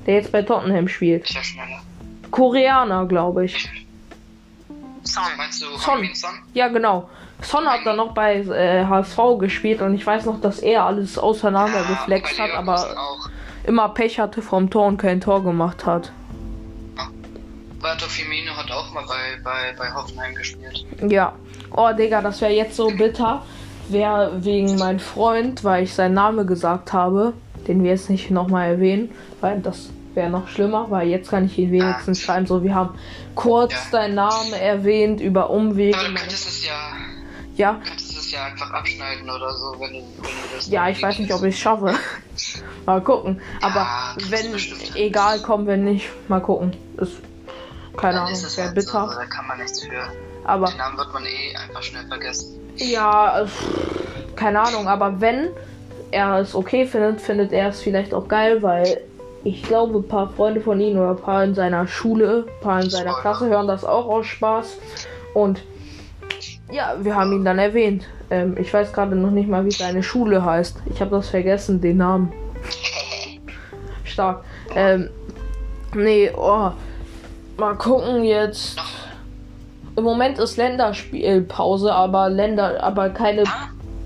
Der 0.06 0.14
jetzt 0.14 0.32
bei 0.32 0.42
Tottenham 0.42 0.88
spielt. 0.88 1.24
Ist 1.24 1.34
ja 1.34 1.42
schneller. 1.42 1.80
Koreaner, 2.30 3.06
glaube 3.06 3.44
ich. 3.44 3.68
Son. 5.02 5.22
Meinst 5.36 5.62
du 5.62 5.66
Son. 5.78 6.08
Son? 6.14 6.30
Ja, 6.54 6.68
genau. 6.68 7.08
Son 7.42 7.66
hat 7.66 7.80
dann 7.84 7.96
noch 7.96 8.12
bei 8.14 8.36
äh, 8.40 8.84
HSV 8.84 9.18
gespielt 9.38 9.82
und 9.82 9.94
ich 9.94 10.04
weiß 10.06 10.24
noch, 10.24 10.40
dass 10.40 10.58
er 10.60 10.84
alles 10.84 11.18
auseinandergeflext 11.18 12.38
Ja, 12.38 12.44
hat, 12.44 12.54
aber 12.54 12.74
auch. 12.98 13.28
immer 13.64 13.88
Pech 13.90 14.18
hatte 14.18 14.42
vom 14.42 14.70
Tor 14.70 14.86
und 14.86 14.96
kein 14.96 15.20
Tor 15.20 15.44
gemacht 15.44 15.84
hat. 15.86 16.12
Roberto 17.76 18.06
Firmino 18.06 18.56
hat 18.56 18.70
auch 18.72 18.92
mal 18.92 19.04
bei, 19.06 19.40
bei, 19.44 19.74
bei 19.78 19.92
Hoffenheim 19.94 20.34
gespielt. 20.34 20.84
Ja. 21.08 21.34
Oh, 21.70 21.90
Digga, 21.92 22.20
das 22.22 22.40
wäre 22.40 22.52
jetzt 22.52 22.74
so 22.74 22.88
bitter. 22.88 23.42
Wäre 23.88 24.44
wegen 24.44 24.76
mein 24.76 24.98
Freund, 24.98 25.62
weil 25.64 25.84
ich 25.84 25.94
seinen 25.94 26.14
Namen 26.14 26.46
gesagt 26.46 26.92
habe, 26.92 27.32
den 27.68 27.82
wir 27.84 27.90
jetzt 27.90 28.10
nicht 28.10 28.30
nochmal 28.30 28.68
erwähnen, 28.72 29.10
weil 29.40 29.60
das 29.60 29.90
wäre 30.14 30.30
noch 30.30 30.48
schlimmer, 30.48 30.86
weil 30.90 31.08
jetzt 31.08 31.30
kann 31.30 31.46
ich 31.46 31.58
ihn 31.58 31.70
wenigstens 31.72 32.20
schreiben. 32.20 32.46
So, 32.46 32.62
wir 32.64 32.74
haben 32.74 32.98
kurz 33.34 33.72
Ja. 33.72 33.98
deinen 34.00 34.14
Namen 34.16 34.52
erwähnt 34.54 35.20
über 35.20 35.50
Umwege. 35.50 35.96
Aber 35.96 36.08
du 36.08 36.14
könntest 36.14 36.48
es 36.48 36.66
ja, 36.66 36.92
Ja, 37.56 37.80
könntest 37.84 38.18
es 38.18 38.32
ja 38.32 38.44
einfach 38.46 38.70
abschneiden 38.72 39.28
oder 39.30 39.52
so, 39.52 39.72
wenn 39.78 39.92
du, 39.92 39.98
wenn 39.98 40.22
du 40.22 40.56
das 40.56 40.68
ja, 40.68 40.88
ich 40.88 41.02
weiß 41.02 41.18
nicht, 41.20 41.32
ob 41.32 41.42
ich 41.44 41.54
es 41.54 41.60
schaffe. 41.60 41.94
mal 42.86 43.00
gucken. 43.02 43.40
Aber 43.60 43.76
Ja, 43.80 44.14
du 44.18 44.30
wenn, 44.30 44.54
egal, 44.94 45.40
kommen 45.40 45.66
wir 45.66 45.76
nicht. 45.76 46.08
Mal 46.28 46.40
gucken. 46.40 46.72
Ist, 46.98 47.12
keine 47.96 48.20
Ahnung, 48.20 48.34
wäre 48.34 48.42
halt 48.42 48.68
so, 48.68 48.74
bitter. 48.74 49.16
da 49.18 49.26
kann 49.26 49.46
man 49.46 49.58
nichts 49.58 49.82
für. 49.82 50.02
Aber 50.44 50.66
Den 50.66 50.78
Namen 50.78 50.98
wird 50.98 51.12
man 51.12 51.24
eh 51.24 51.56
einfach 51.56 51.82
schnell 51.82 52.06
vergessen. 52.06 52.60
Ja, 52.76 53.42
äh, 53.42 53.46
keine 54.36 54.60
Ahnung, 54.60 54.86
aber 54.86 55.20
wenn 55.20 55.48
er 56.10 56.38
es 56.38 56.54
okay 56.54 56.86
findet, 56.86 57.20
findet 57.20 57.52
er 57.52 57.68
es 57.68 57.80
vielleicht 57.80 58.14
auch 58.14 58.28
geil, 58.28 58.62
weil 58.62 59.00
ich 59.44 59.62
glaube, 59.62 59.98
ein 59.98 60.08
paar 60.08 60.30
Freunde 60.30 60.60
von 60.60 60.80
ihm 60.80 60.98
oder 60.98 61.10
ein 61.10 61.16
paar 61.16 61.44
in 61.44 61.54
seiner 61.54 61.86
Schule, 61.86 62.46
ein 62.46 62.62
paar 62.62 62.82
in 62.82 62.90
seiner 62.90 63.10
Spoiler. 63.10 63.20
Klasse 63.22 63.48
hören 63.48 63.68
das 63.68 63.84
auch 63.84 64.06
aus 64.06 64.26
Spaß. 64.26 64.76
Und 65.34 65.62
ja, 66.70 66.96
wir 67.00 67.14
haben 67.14 67.32
ihn 67.32 67.44
dann 67.44 67.58
erwähnt. 67.58 68.06
Ähm, 68.30 68.56
ich 68.58 68.72
weiß 68.72 68.92
gerade 68.92 69.14
noch 69.14 69.30
nicht 69.30 69.48
mal, 69.48 69.64
wie 69.64 69.70
seine 69.70 70.02
Schule 70.02 70.44
heißt. 70.44 70.82
Ich 70.86 71.00
habe 71.00 71.12
das 71.12 71.28
vergessen, 71.28 71.80
den 71.80 71.98
Namen. 71.98 72.32
Stark. 74.04 74.44
Ähm, 74.74 75.10
nee, 75.94 76.30
oh. 76.36 76.72
Mal 77.58 77.74
gucken 77.76 78.22
jetzt. 78.22 78.78
Im 79.96 80.04
Moment 80.04 80.38
ist 80.38 80.58
Länderspielpause, 80.58 81.90
aber 81.90 82.28
Länder, 82.28 82.82
aber 82.82 83.08
keine, 83.08 83.44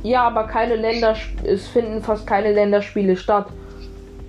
ja, 0.04 0.23
aber 0.23 0.45
keine 0.45 0.76
Länder, 0.76 1.16
es 1.42 1.66
finden 1.66 2.00
fast 2.00 2.28
keine 2.28 2.52
Länderspiele 2.52 3.16
statt, 3.16 3.47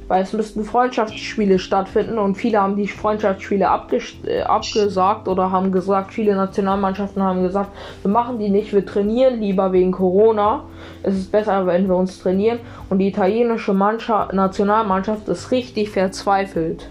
weil 0.07 0.23
es 0.23 0.33
müssten 0.33 0.63
Freundschaftsspiele 0.63 1.59
stattfinden 1.59 2.17
und 2.17 2.33
viele 2.33 2.59
haben 2.59 2.75
die 2.75 2.87
Freundschaftsspiele 2.87 3.69
abges 3.69 4.15
äh, 4.25 4.41
abgesagt 4.41 5.27
oder 5.27 5.51
haben 5.51 5.71
gesagt, 5.71 6.13
viele 6.13 6.35
Nationalmannschaften 6.35 7.21
haben 7.21 7.43
gesagt, 7.43 7.69
wir 8.01 8.09
machen 8.09 8.39
die 8.39 8.49
nicht, 8.49 8.73
wir 8.73 8.83
trainieren 8.83 9.39
lieber 9.39 9.71
wegen 9.71 9.91
Corona. 9.91 10.63
Es 11.03 11.13
ist 11.13 11.31
besser, 11.31 11.67
wenn 11.67 11.87
wir 11.87 11.95
uns 11.95 12.17
trainieren 12.17 12.57
und 12.89 12.97
die 12.97 13.09
italienische 13.09 13.75
Mannschaft, 13.75 14.33
Nationalmannschaft 14.33 15.27
ist 15.29 15.51
richtig 15.51 15.91
verzweifelt, 15.91 16.89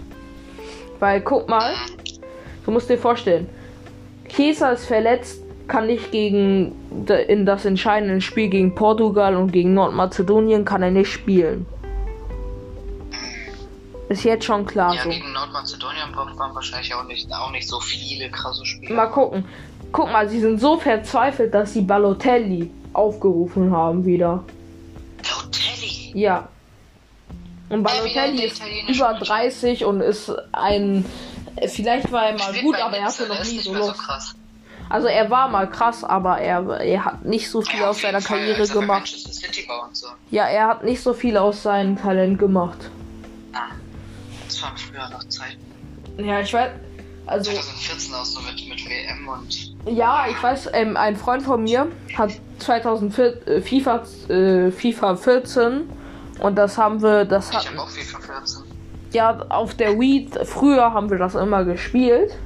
weil 1.01 1.19
guck 1.19 1.49
mal, 1.49 1.73
du 2.71 2.75
musst 2.75 2.89
dir 2.89 2.97
vorstellen. 2.97 3.49
Chiesa 4.29 4.69
ist 4.69 4.85
verletzt, 4.85 5.41
kann 5.67 5.87
nicht 5.87 6.09
gegen 6.11 6.73
in 7.27 7.45
das 7.45 7.65
entscheidende 7.65 8.21
Spiel 8.21 8.47
gegen 8.47 8.75
Portugal 8.75 9.35
und 9.35 9.51
gegen 9.51 9.73
Nordmazedonien 9.73 10.63
kann 10.63 10.81
er 10.81 10.91
nicht 10.91 11.11
spielen. 11.11 11.65
Ist 14.07 14.23
jetzt 14.23 14.45
schon 14.45 14.65
klar 14.65 14.93
ja, 14.93 15.03
so. 15.03 15.09
gegen 15.09 15.33
Nordmazedonien 15.33 16.15
waren 16.15 16.55
wahrscheinlich 16.55 16.93
auch 16.93 17.03
nicht, 17.03 17.29
auch 17.33 17.51
nicht 17.51 17.67
so 17.67 17.81
viele 17.81 18.29
krasse 18.29 18.65
Spiele. 18.65 18.93
Mal 18.93 19.07
gucken. 19.07 19.43
Guck 19.91 20.09
mal, 20.09 20.29
sie 20.29 20.39
sind 20.39 20.61
so 20.61 20.77
verzweifelt, 20.77 21.53
dass 21.53 21.73
sie 21.73 21.81
Balotelli 21.81 22.71
aufgerufen 22.93 23.71
haben 23.71 24.05
wieder. 24.05 24.45
Balotelli! 25.21 26.11
Ja. 26.13 26.47
Und 27.67 27.79
in 27.79 27.83
Balotelli 27.83 28.45
ist 28.45 28.61
über 28.61 29.09
Mannschaft. 29.11 29.29
30 29.29 29.83
und 29.83 29.99
ist 29.99 30.33
ein. 30.53 31.05
Vielleicht 31.67 32.11
war 32.11 32.27
er 32.27 32.37
mal 32.37 32.53
gut, 32.61 32.75
aber 32.79 32.97
er 32.97 33.05
hatte 33.05 33.27
noch 33.27 33.43
nie 33.43 33.59
so 33.59 33.73
so 33.73 33.79
Lust. 33.79 33.99
krass. 33.99 34.35
Also 34.89 35.07
er 35.07 35.29
war 35.29 35.47
mal 35.47 35.69
krass, 35.69 36.03
aber 36.03 36.39
er, 36.39 36.67
er 36.81 37.05
hat 37.05 37.23
nicht 37.23 37.49
so 37.49 37.61
viel 37.61 37.79
Ja, 37.79 37.89
aus 37.89 38.01
seiner 38.01 38.19
Fall, 38.21 38.39
Karriere 38.39 38.59
als 38.59 38.69
er 38.71 38.75
bei 38.75 38.81
gemacht. 38.81 39.17
So. 39.93 40.07
Ja, 40.31 40.47
er 40.47 40.67
hat 40.67 40.83
nicht 40.83 41.01
so 41.01 41.13
viel 41.13 41.37
aus 41.37 41.63
seinem 41.63 41.97
Talent 41.97 42.39
gemacht. 42.39 42.89
Ja. 43.53 43.67
Das 44.47 44.61
waren 44.61 44.77
früher 44.77 45.09
noch 45.09 45.23
Zeiten. 45.29 45.61
Ja, 46.17 46.41
ich 46.41 46.53
weiß. 46.53 46.71
Also, 47.27 47.51
2014 47.51 48.13
auch 48.13 48.25
so 48.25 48.41
mit, 48.41 48.67
mit 48.67 48.85
WM 48.89 49.27
und. 49.27 49.95
ja, 49.95 50.25
ich 50.29 50.41
weiß, 50.43 50.69
ähm, 50.73 50.97
ein 50.97 51.15
Freund 51.15 51.43
von 51.43 51.63
mir 51.63 51.87
hat 52.17 52.31
2004 52.59 53.47
äh, 53.47 53.61
FIFA, 53.61 54.03
äh, 54.27 54.71
FIFA 54.71 55.15
14 55.15 55.89
und 56.39 56.55
das 56.55 56.77
haben 56.77 57.01
wir, 57.01 57.23
das 57.23 57.49
Ich 57.51 57.55
hat, 57.57 57.69
habe 57.69 57.81
auch 57.81 57.89
FIFA 57.89 58.19
14. 58.19 58.60
ja, 59.11 59.45
auf 59.49 59.73
der 59.75 59.99
Wii, 59.99 60.29
früher 60.43 60.93
haben 60.93 61.09
wir 61.09 61.17
das 61.17 61.35
immer 61.35 61.63
gespielt. 61.63 62.37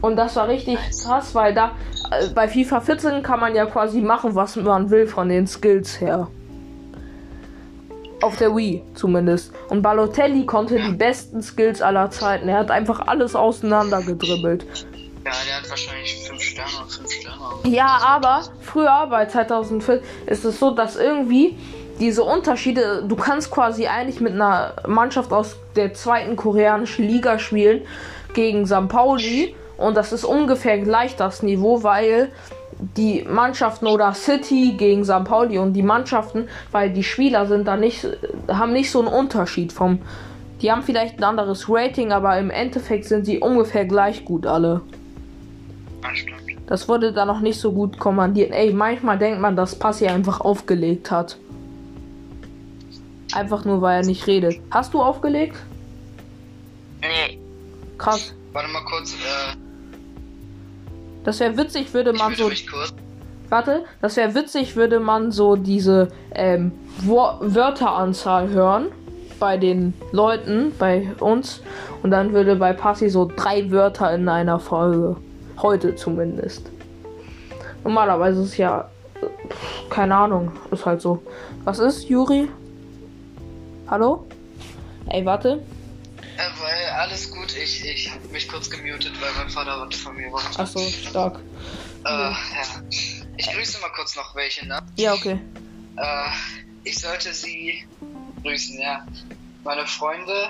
Und 0.00 0.16
das 0.16 0.36
war 0.36 0.48
richtig 0.48 0.78
krass, 1.02 1.34
weil 1.34 1.54
da 1.54 1.72
äh, 2.10 2.28
bei 2.28 2.48
FIFA 2.48 2.80
14 2.80 3.22
kann 3.22 3.40
man 3.40 3.54
ja 3.54 3.66
quasi 3.66 4.00
machen, 4.00 4.34
was 4.34 4.56
man 4.56 4.90
will 4.90 5.06
von 5.06 5.28
den 5.28 5.46
Skills 5.46 6.00
her. 6.00 6.28
Auf 8.20 8.36
der 8.36 8.54
Wii 8.54 8.82
zumindest. 8.94 9.52
Und 9.68 9.82
Balotelli 9.82 10.44
konnte 10.46 10.76
die 10.76 10.92
besten 10.92 11.42
Skills 11.42 11.82
aller 11.82 12.10
Zeiten. 12.10 12.48
Er 12.48 12.58
hat 12.58 12.70
einfach 12.70 13.06
alles 13.06 13.36
auseinander 13.36 14.02
gedribbelt. 14.02 14.66
Ja, 15.24 15.32
der 15.46 15.56
hat 15.56 15.70
wahrscheinlich 15.70 16.16
5 16.28 16.40
Sterne 16.40 16.70
und 16.82 16.90
5 16.90 17.10
Sterne. 17.10 17.38
Ja, 17.64 17.98
aber 18.04 18.42
früher 18.60 19.06
bei 19.10 19.26
2004 19.26 20.00
ist 20.26 20.44
es 20.44 20.58
so, 20.58 20.70
dass 20.70 20.96
irgendwie 20.96 21.56
diese 22.00 22.22
Unterschiede, 22.22 23.04
du 23.06 23.16
kannst 23.16 23.50
quasi 23.50 23.86
eigentlich 23.86 24.20
mit 24.20 24.32
einer 24.32 24.74
Mannschaft 24.86 25.32
aus 25.32 25.56
der 25.76 25.94
zweiten 25.94 26.36
koreanischen 26.36 27.06
Liga 27.06 27.38
spielen 27.38 27.82
gegen 28.34 28.66
St. 28.66 28.88
Pauli 28.88 29.54
und 29.76 29.96
das 29.96 30.12
ist 30.12 30.24
ungefähr 30.24 30.78
gleich 30.78 31.16
das 31.16 31.42
Niveau, 31.42 31.82
weil 31.82 32.30
die 32.96 33.24
Mannschaften 33.28 33.86
oder 33.86 34.14
City 34.14 34.74
gegen 34.76 35.04
St. 35.04 35.24
Pauli 35.24 35.58
und 35.58 35.72
die 35.72 35.82
Mannschaften, 35.82 36.48
weil 36.70 36.90
die 36.90 37.02
Spieler 37.02 37.46
sind 37.46 37.66
da 37.66 37.76
nicht, 37.76 38.06
haben 38.48 38.72
nicht 38.72 38.90
so 38.90 39.00
einen 39.00 39.08
Unterschied 39.08 39.72
vom, 39.72 40.00
die 40.62 40.70
haben 40.70 40.82
vielleicht 40.82 41.18
ein 41.18 41.24
anderes 41.24 41.66
Rating, 41.68 42.12
aber 42.12 42.38
im 42.38 42.50
Endeffekt 42.50 43.06
sind 43.06 43.24
sie 43.24 43.38
ungefähr 43.38 43.84
gleich 43.84 44.24
gut 44.24 44.46
alle. 44.46 44.80
Das 46.66 46.88
wurde 46.88 47.12
da 47.12 47.24
noch 47.24 47.40
nicht 47.40 47.58
so 47.58 47.72
gut 47.72 47.98
kommandiert. 47.98 48.52
Ey, 48.52 48.72
manchmal 48.72 49.18
denkt 49.18 49.40
man, 49.40 49.56
dass 49.56 49.74
Passi 49.74 50.06
einfach 50.06 50.40
aufgelegt 50.40 51.10
hat. 51.10 51.38
Einfach 53.34 53.64
nur, 53.64 53.82
weil 53.82 54.00
er 54.00 54.06
nicht 54.06 54.26
redet. 54.26 54.60
Hast 54.70 54.94
du 54.94 55.02
aufgelegt? 55.02 55.56
Nee, 57.00 57.38
Krass. 57.98 58.32
Warte 58.52 58.68
mal 58.70 58.84
kurz, 58.84 59.12
äh, 59.14 59.56
Das 61.24 61.40
wäre 61.40 61.56
witzig, 61.56 61.92
würde 61.92 62.12
man 62.12 62.34
so. 62.34 62.50
Warte, 63.50 63.84
das 64.00 64.16
wäre 64.16 64.34
witzig, 64.34 64.76
würde 64.76 65.00
man 65.00 65.32
so 65.32 65.56
diese 65.56 66.08
ähm, 66.34 66.72
Wörteranzahl 67.02 68.50
hören 68.50 68.86
bei 69.40 69.56
den 69.56 69.94
Leuten, 70.12 70.72
bei 70.78 71.08
uns. 71.20 71.62
Und 72.02 72.10
dann 72.10 72.32
würde 72.32 72.56
bei 72.56 72.72
Passi 72.72 73.08
so 73.08 73.30
drei 73.36 73.70
Wörter 73.70 74.14
in 74.14 74.28
einer 74.28 74.60
Folge. 74.60 75.16
Heute 75.60 75.96
zumindest. 75.96 76.70
Normalerweise 77.84 78.42
ist 78.42 78.56
ja. 78.56 78.88
keine 79.90 80.14
Ahnung. 80.14 80.52
Ist 80.70 80.86
halt 80.86 81.00
so. 81.00 81.22
Was 81.64 81.78
ist, 81.78 82.08
Juri? 82.08 82.48
Hallo? 83.90 84.28
Ey, 85.08 85.24
warte. 85.24 85.64
Äh, 86.36 86.60
weil 86.60 86.84
alles 86.90 87.30
gut, 87.30 87.56
ich, 87.56 87.84
ich 87.84 88.10
hab 88.12 88.22
mich 88.30 88.46
kurz 88.46 88.68
gemutet, 88.68 89.12
weil 89.20 89.32
mein 89.36 89.48
Vater 89.48 89.80
was 89.80 89.96
von 89.96 90.14
mir 90.14 90.30
wollte. 90.30 90.58
Achso, 90.58 90.80
stark. 90.80 91.40
Äh, 92.04 92.08
ja. 92.08 92.34
Ich 93.38 93.50
grüße 93.50 93.80
mal 93.80 93.90
kurz 93.96 94.14
noch 94.14 94.34
welche, 94.34 94.66
ne? 94.66 94.80
Ja, 94.96 95.14
okay. 95.14 95.40
Äh, 95.96 96.30
ich 96.84 96.98
sollte 96.98 97.32
sie 97.32 97.86
grüßen, 98.42 98.78
ja. 98.78 99.06
Meine 99.64 99.86
Freunde. 99.86 100.48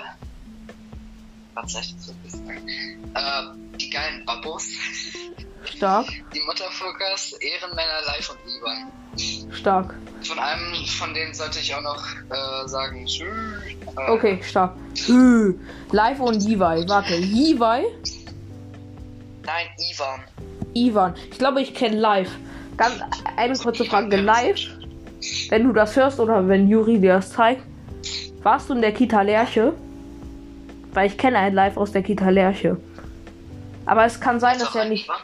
Was 1.53 1.71
soll 1.71 1.81
ich 1.81 1.95
dazu 1.95 2.13
sagen? 2.37 2.67
Äh, 3.15 3.77
die 3.77 3.89
geilen 3.89 4.25
Babos. 4.25 4.67
Stark. 5.65 6.07
Die 6.33 6.41
Mutterfuckers, 6.45 7.33
Ehrenmänner, 7.33 8.01
Live 8.07 8.29
und 8.29 8.39
Ivan. 8.51 9.51
Stark. 9.51 9.95
Von 10.23 10.39
einem 10.39 10.85
von 10.85 11.13
denen 11.13 11.33
sollte 11.33 11.59
ich 11.59 11.73
auch 11.73 11.81
noch 11.81 12.03
äh, 12.29 12.67
sagen, 12.67 13.05
tschüss. 13.05 13.25
Äh, 13.97 14.11
Okay, 14.11 14.39
stark. 14.43 14.75
Hü. 15.05 15.55
Live 15.91 16.19
und 16.19 16.43
Levi. 16.43 16.85
Warte, 16.87 17.15
Levi? 17.17 17.85
Nein, 19.45 19.67
Ivan. 19.91 20.21
Ivan. 20.73 21.13
Ich 21.31 21.37
glaube, 21.37 21.61
ich 21.61 21.73
kenne 21.73 21.97
Live. 21.97 22.29
Ganz 22.77 23.01
eine 23.35 23.57
kurze 23.57 23.83
Frage. 23.85 24.15
Live, 24.17 24.59
wenn 25.49 25.63
du 25.65 25.73
das 25.73 25.95
hörst 25.95 26.19
oder 26.19 26.47
wenn 26.47 26.69
Juri 26.69 26.99
dir 26.99 27.15
das 27.15 27.31
zeigt, 27.31 27.63
warst 28.43 28.69
du 28.69 28.73
in 28.73 28.81
der 28.81 28.93
Kita 28.93 29.21
Lerche? 29.21 29.73
Weil 30.93 31.07
ich 31.07 31.17
kenne 31.17 31.39
einen 31.39 31.55
Live 31.55 31.77
aus 31.77 31.91
der 31.91 32.03
Kita 32.03 32.29
Lerche. 32.29 32.77
Aber 33.85 34.05
es 34.05 34.19
kann 34.19 34.39
sein, 34.39 34.59
dass 34.59 34.75
er 34.75 34.85
nicht. 34.85 35.05
Ivan? 35.05 35.17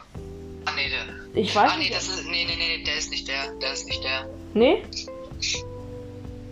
Ich 1.36 1.54
weiß 1.54 1.70
ah, 1.70 1.76
nee, 1.76 1.84
nicht. 1.84 1.94
das 1.94 2.08
ist. 2.08 2.24
Nee, 2.24 2.46
nee, 2.46 2.56
nee, 2.56 2.82
der 2.82 2.96
ist 2.96 3.10
nicht 3.10 3.28
der. 3.28 3.52
Der 3.60 3.72
ist 3.74 3.86
nicht 3.86 4.02
der. 4.02 4.26
Nee? 4.54 4.82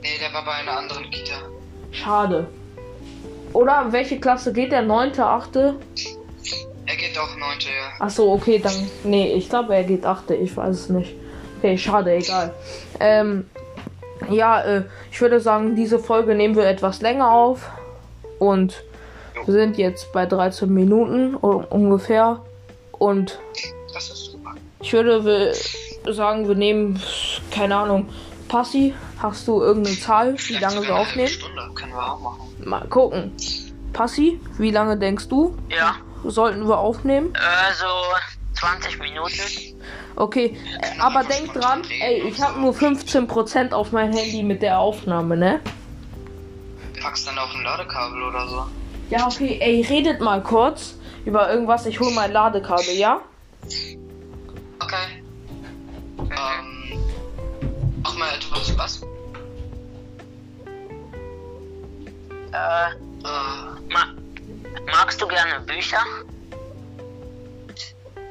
Nee, 0.02 0.18
der 0.20 0.32
war 0.34 0.44
bei 0.44 0.52
einer 0.52 0.76
anderen 0.76 1.10
Kita. 1.10 1.36
Schade. 1.90 2.46
Oder 3.54 3.92
welche 3.92 4.20
Klasse 4.20 4.52
geht 4.52 4.72
der? 4.72 4.82
Neunte, 4.82 5.24
achte? 5.24 5.76
Er 6.84 6.96
geht 6.96 7.16
auch 7.18 7.34
neunte, 7.38 7.68
ja. 7.68 8.04
Achso, 8.04 8.30
okay, 8.30 8.58
dann. 8.58 8.74
Nee, 9.04 9.32
ich 9.32 9.48
glaube, 9.48 9.74
er 9.74 9.84
geht 9.84 10.04
achte. 10.04 10.34
Ich 10.34 10.54
weiß 10.54 10.76
es 10.76 10.88
nicht. 10.90 11.14
Okay, 11.58 11.78
schade, 11.78 12.14
egal. 12.14 12.54
Ähm. 13.00 13.48
Ja, 14.30 14.62
äh, 14.62 14.82
ich 15.10 15.20
würde 15.20 15.40
sagen, 15.40 15.76
diese 15.76 15.98
Folge 15.98 16.34
nehmen 16.34 16.56
wir 16.56 16.66
etwas 16.66 17.00
länger 17.00 17.32
auf. 17.32 17.70
Und 18.38 18.84
wir 19.46 19.54
sind 19.54 19.78
jetzt 19.78 20.12
bei 20.12 20.26
13 20.26 20.72
Minuten 20.72 21.36
ungefähr. 21.36 22.42
Und. 22.92 23.38
Ich 24.84 24.92
würde 24.92 25.52
sagen, 26.08 26.46
wir 26.46 26.54
nehmen, 26.54 27.00
keine 27.50 27.76
Ahnung, 27.76 28.08
Passi, 28.48 28.94
hast 29.20 29.48
du 29.48 29.62
irgendeine 29.62 29.98
Zahl, 29.98 30.36
wie 30.38 30.54
lange 30.58 30.82
wir 30.82 30.94
eine 30.94 30.96
aufnehmen? 30.96 31.28
Stunde 31.28 31.70
können 31.74 31.92
wir 31.92 32.12
auch 32.12 32.20
machen. 32.20 32.40
Mal 32.64 32.86
gucken. 32.88 33.32
Passi, 33.94 34.38
wie 34.58 34.70
lange 34.70 34.98
denkst 34.98 35.28
du, 35.28 35.56
Ja, 35.74 35.96
sollten 36.24 36.68
wir 36.68 36.78
aufnehmen? 36.78 37.32
äh, 37.34 37.72
so 37.74 37.86
20 38.60 38.98
Minuten. 39.00 39.40
Okay, 40.16 40.56
äh, 40.80 41.00
aber 41.00 41.24
denk 41.24 41.52
dran, 41.54 41.82
ey, 42.02 42.22
ich 42.28 42.40
habe 42.42 42.60
nur 42.60 42.72
15% 42.74 43.72
auf 43.72 43.92
mein 43.92 44.12
Handy 44.12 44.42
mit 44.42 44.60
der 44.62 44.78
Aufnahme, 44.78 45.36
ne? 45.36 45.60
Packst 47.00 47.26
dann 47.26 47.38
auf 47.38 47.54
ein 47.54 47.62
Ladekabel 47.62 48.22
oder 48.22 48.46
so. 48.48 48.66
Ja, 49.10 49.26
okay, 49.26 49.58
ey, 49.60 49.82
redet 49.88 50.20
mal 50.20 50.42
kurz 50.42 50.96
über 51.24 51.50
irgendwas. 51.50 51.86
Ich 51.86 51.98
hol 52.00 52.12
mein 52.12 52.32
Ladekabel, 52.32 52.94
ja? 52.94 53.20
Mach 58.14 58.30
mal 58.30 58.34
etwas 58.36 58.78
was? 58.78 59.02
Äh, 62.52 62.90
Äh. 62.92 62.94
ma 63.24 64.14
magst 64.86 65.20
du 65.20 65.26
gerne 65.26 65.58
Bücher? 65.60 65.98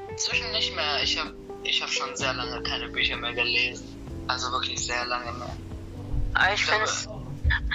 Inzwischen 0.09 0.51
nicht 0.51 0.73
mehr. 0.75 1.03
Ich 1.03 1.19
hab, 1.19 1.27
ich 1.63 1.81
hab 1.81 1.89
schon 1.89 2.15
sehr 2.15 2.33
lange 2.33 2.61
keine 2.63 2.87
Bücher 2.89 3.17
mehr 3.17 3.33
gelesen. 3.33 3.83
Also 4.27 4.51
wirklich 4.53 4.85
sehr 4.85 5.05
lange 5.05 5.33
mehr. 5.33 5.49
Ah, 6.35 6.53
Ich 6.53 6.65
finde 6.65 6.85
es 6.85 7.09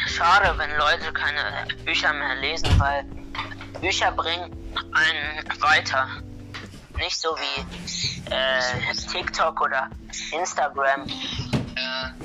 schade, 0.07 0.55
wenn 0.57 0.71
Leute 0.79 1.13
keine 1.13 1.67
Bücher 1.85 2.13
mehr 2.15 2.37
lesen, 2.37 2.69
weil 2.81 3.05
Bücher 3.83 4.13
bringen 4.13 4.51
einen 4.93 5.61
weiter. 5.61 6.09
Nicht 6.97 7.21
so 7.21 7.37
wie 7.37 8.31
äh, 8.31 8.95
TikTok 9.13 9.61
oder 9.61 9.91
Instagram. 10.33 11.07
Äh. 11.99 12.25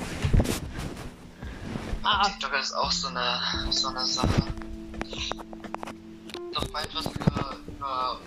Ah. 2.02 2.22
TikTok 2.24 2.52
ist 2.60 2.72
auch 2.72 2.90
so 2.90 3.08
eine, 3.08 3.40
so 3.70 3.88
eine 3.88 4.04
Sache. 4.04 4.28
Noch 6.52 6.70
mal 6.72 6.84
etwas 6.84 7.06
über, 7.06 7.56
über 7.68 8.18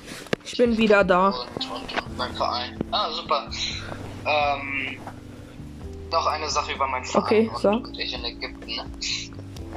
Ich 0.44 0.58
bin 0.58 0.78
wieder 0.78 1.04
da. 1.04 1.28
und, 1.30 1.70
und, 1.72 2.02
und 2.04 2.18
mein 2.18 2.34
Verein. 2.36 2.78
Ah, 2.92 3.10
super. 3.12 3.50
Ähm, 4.26 4.98
noch 6.12 6.26
eine 6.26 6.50
Sache 6.50 6.74
über 6.74 6.88
meinen 6.88 7.06
Verein 7.06 7.24
Okay, 7.24 7.50
und, 7.54 7.60
sag. 7.62 7.74
und 7.88 7.98
ich 8.00 8.14
in 8.14 8.24
Ägypten. 8.26 8.66
ne? 8.76 8.86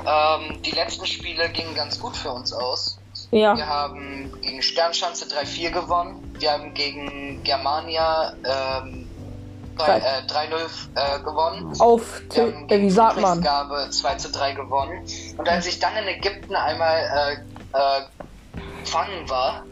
Ähm, 0.06 0.62
die 0.62 0.70
letzten 0.70 1.06
Spiele 1.06 1.48
gingen 1.50 1.74
ganz 1.74 1.98
gut 2.00 2.16
für 2.16 2.30
uns 2.32 2.52
aus. 2.52 2.98
Wir 3.30 3.40
Ja, 3.40 3.66
haben 3.66 4.32
gegen 4.40 4.62
Sternschanze 4.62 5.26
3-4 5.26 5.70
gewonnen. 5.70 6.34
Wir 6.38 6.52
haben 6.52 6.72
gegen 6.74 7.42
Germania 7.44 8.32
ähm, 8.44 8.99
drei- 9.84 10.00
Drei- 10.26 10.46
äh, 10.46 10.48
3-0 10.48 10.58
äh, 10.94 11.22
gewonnen. 11.22 11.72
auf, 11.80 12.20
Wir 12.22 12.28
T- 12.28 12.40
haben 12.42 12.68
äh, 12.68 12.80
wie 12.80 12.90
sagt 12.90 13.20
man? 13.20 13.42
Friedrichsgabe 13.42 13.90
2 13.90 14.14
zu 14.16 14.30
3 14.32 14.52
gewonnen. 14.52 15.04
Und 15.36 15.48
als 15.48 15.66
ich 15.66 15.78
dann 15.78 15.96
in 15.96 16.08
Ägypten 16.08 16.54
einmal 16.54 16.96
äh, 16.98 17.32
äh, 17.78 18.02
gefangen 18.82 19.28
war, 19.28 19.62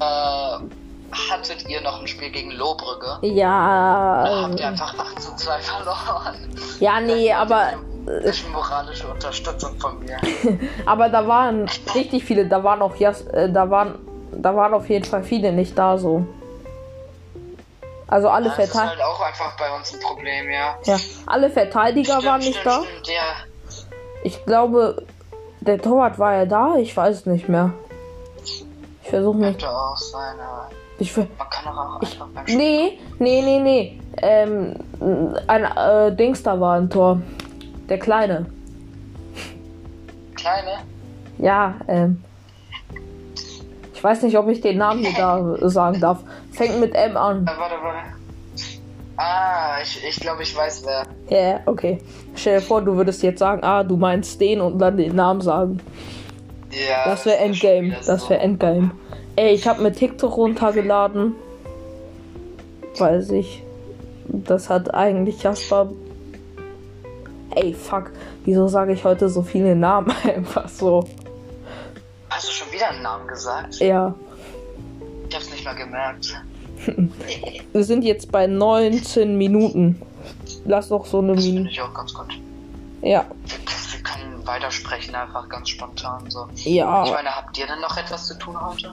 äh, 0.00 0.58
hattet 1.30 1.68
ihr 1.68 1.80
noch 1.82 2.00
ein 2.00 2.06
Spiel 2.06 2.30
gegen 2.30 2.50
Lohbrügge. 2.50 3.18
Da 3.22 3.26
Ja, 3.26 4.42
habt 4.42 4.58
ihr 4.60 4.66
ähm, 4.66 4.72
einfach 4.72 4.98
8 4.98 5.22
zu 5.22 5.34
2 5.36 5.58
verloren. 5.60 6.34
ja, 6.80 7.00
nee, 7.00 7.32
aber, 7.32 7.74
Das 8.06 8.24
ist 8.38 8.48
moralische 8.52 9.06
Unterstützung 9.08 9.78
von 9.78 9.98
mir. 10.00 10.16
aber 10.86 11.08
da 11.08 11.26
waren 11.26 11.68
richtig 11.94 12.24
viele, 12.24 12.46
da 12.46 12.62
waren 12.62 12.82
auch, 12.82 12.94
äh, 13.00 13.48
da 13.50 13.70
waren, 13.70 13.94
da 14.32 14.54
waren 14.54 14.74
auf 14.74 14.88
jeden 14.88 15.04
Fall 15.04 15.22
viele 15.22 15.52
nicht 15.52 15.78
da 15.78 15.96
so. 15.96 16.26
Also 18.08 18.28
alle 18.28 18.50
Das 18.50 18.58
ist 18.58 18.70
Verteidiger, 18.72 19.04
halt 19.04 19.14
auch 19.14 19.20
einfach 19.20 19.56
bei 19.56 19.76
uns 19.76 19.92
ein 19.92 20.00
Problem, 20.00 20.50
ja. 20.50 20.76
ja, 20.84 20.96
alle 21.26 21.50
Verteidiger 21.50 22.22
waren 22.24 22.40
nicht 22.40 22.64
da. 22.64 22.82
stimmt, 22.82 23.08
ja. 23.08 23.82
Ich 24.22 24.44
glaube, 24.44 25.04
der 25.60 25.80
Torwart 25.80 26.18
war 26.18 26.34
ja 26.34 26.46
da, 26.46 26.76
ich 26.76 26.96
weiß 26.96 27.16
es 27.16 27.26
nicht 27.26 27.48
mehr. 27.48 27.72
Ich 29.02 29.10
versuche 29.10 29.36
mich, 29.36 29.50
Könnte 29.58 29.70
auch 29.70 29.96
sein, 29.96 30.38
aber 30.38 30.70
ich 30.98 31.12
ver 31.12 31.26
man 31.36 31.50
kann 31.50 31.76
auch 31.76 32.02
Ich, 32.02 32.12
einfach 32.12 32.28
beim 32.28 32.44
nee, 32.56 32.98
nee, 33.18 33.42
nee, 33.42 33.58
nee. 33.58 34.00
Ähm, 34.22 34.74
ein 35.46 35.64
äh, 35.64 36.14
Dings 36.16 36.42
da 36.42 36.58
war 36.60 36.76
ein 36.76 36.88
Tor. 36.88 37.20
Der 37.88 37.98
Kleine. 37.98 38.46
Kleine. 40.34 40.78
Ja, 41.38 41.74
ähm. 41.88 42.22
Ich 43.96 44.04
weiß 44.04 44.22
nicht, 44.24 44.36
ob 44.36 44.46
ich 44.48 44.60
den 44.60 44.76
Namen 44.76 45.02
hier 45.02 45.14
da 45.16 45.70
sagen 45.70 46.00
darf. 46.00 46.18
Fängt 46.52 46.78
mit 46.80 46.94
M 46.94 47.16
an. 47.16 47.46
Warte, 47.46 47.76
warte. 47.82 47.98
Ah, 49.16 49.78
ich, 49.82 50.04
ich 50.06 50.20
glaube, 50.20 50.42
ich 50.42 50.54
weiß 50.54 50.84
wer. 50.84 51.06
Ja, 51.30 51.60
okay. 51.64 51.98
Stell 52.34 52.60
dir 52.60 52.62
vor, 52.62 52.82
du 52.82 52.94
würdest 52.94 53.22
jetzt 53.22 53.38
sagen, 53.38 53.64
ah, 53.64 53.82
du 53.82 53.96
meinst 53.96 54.38
den 54.38 54.60
und 54.60 54.78
dann 54.78 54.98
den 54.98 55.16
Namen 55.16 55.40
sagen. 55.40 55.80
Ja. 56.70 57.06
Das 57.06 57.24
wäre 57.24 57.38
Endgame. 57.38 57.96
Das 58.04 58.28
wäre 58.28 58.40
Endgame. 58.40 58.90
Ey, 59.34 59.54
ich 59.54 59.66
habe 59.66 59.82
mir 59.82 59.92
TikTok 59.92 60.36
runtergeladen. 60.36 61.34
Weiß 62.98 63.30
ich. 63.30 63.62
Das 64.28 64.68
hat 64.68 64.92
eigentlich 64.92 65.42
Jasper. 65.42 65.90
Ey, 67.54 67.72
fuck. 67.72 68.10
Wieso 68.44 68.68
sage 68.68 68.92
ich 68.92 69.04
heute 69.04 69.30
so 69.30 69.40
viele 69.40 69.74
Namen 69.74 70.12
einfach 70.22 70.68
so? 70.68 71.08
Wieder 72.76 72.90
einen 72.90 73.02
Namen 73.02 73.26
gesagt? 73.26 73.76
Ja. 73.80 74.14
Ich 75.30 75.34
hab's 75.34 75.50
nicht 75.50 75.64
mal 75.64 75.74
gemerkt. 75.74 76.34
Wir 77.72 77.84
sind 77.84 78.04
jetzt 78.04 78.30
bei 78.30 78.46
19 78.46 79.38
Minuten. 79.38 80.02
Lass 80.66 80.88
doch 80.88 81.06
so 81.06 81.20
eine 81.20 81.34
Das 81.36 81.44
finde 81.44 81.60
Minute. 81.60 81.72
ich 81.72 81.80
auch 81.80 81.94
ganz 81.94 82.12
gut. 82.12 82.28
Ja. 83.00 83.24
Wir, 83.46 84.02
können 84.02 84.46
weitersprechen, 84.46 85.14
einfach 85.14 85.48
ganz 85.48 85.70
spontan 85.70 86.24
so. 86.28 86.46
Ich 86.54 86.66
Ja. 86.66 87.06
meine, 87.10 87.30
habt 87.34 87.56
ihr 87.58 87.66
denn 87.66 87.80
noch 87.80 87.96
etwas 87.96 88.26
zu 88.26 88.38
tun 88.38 88.54
heute? 88.60 88.92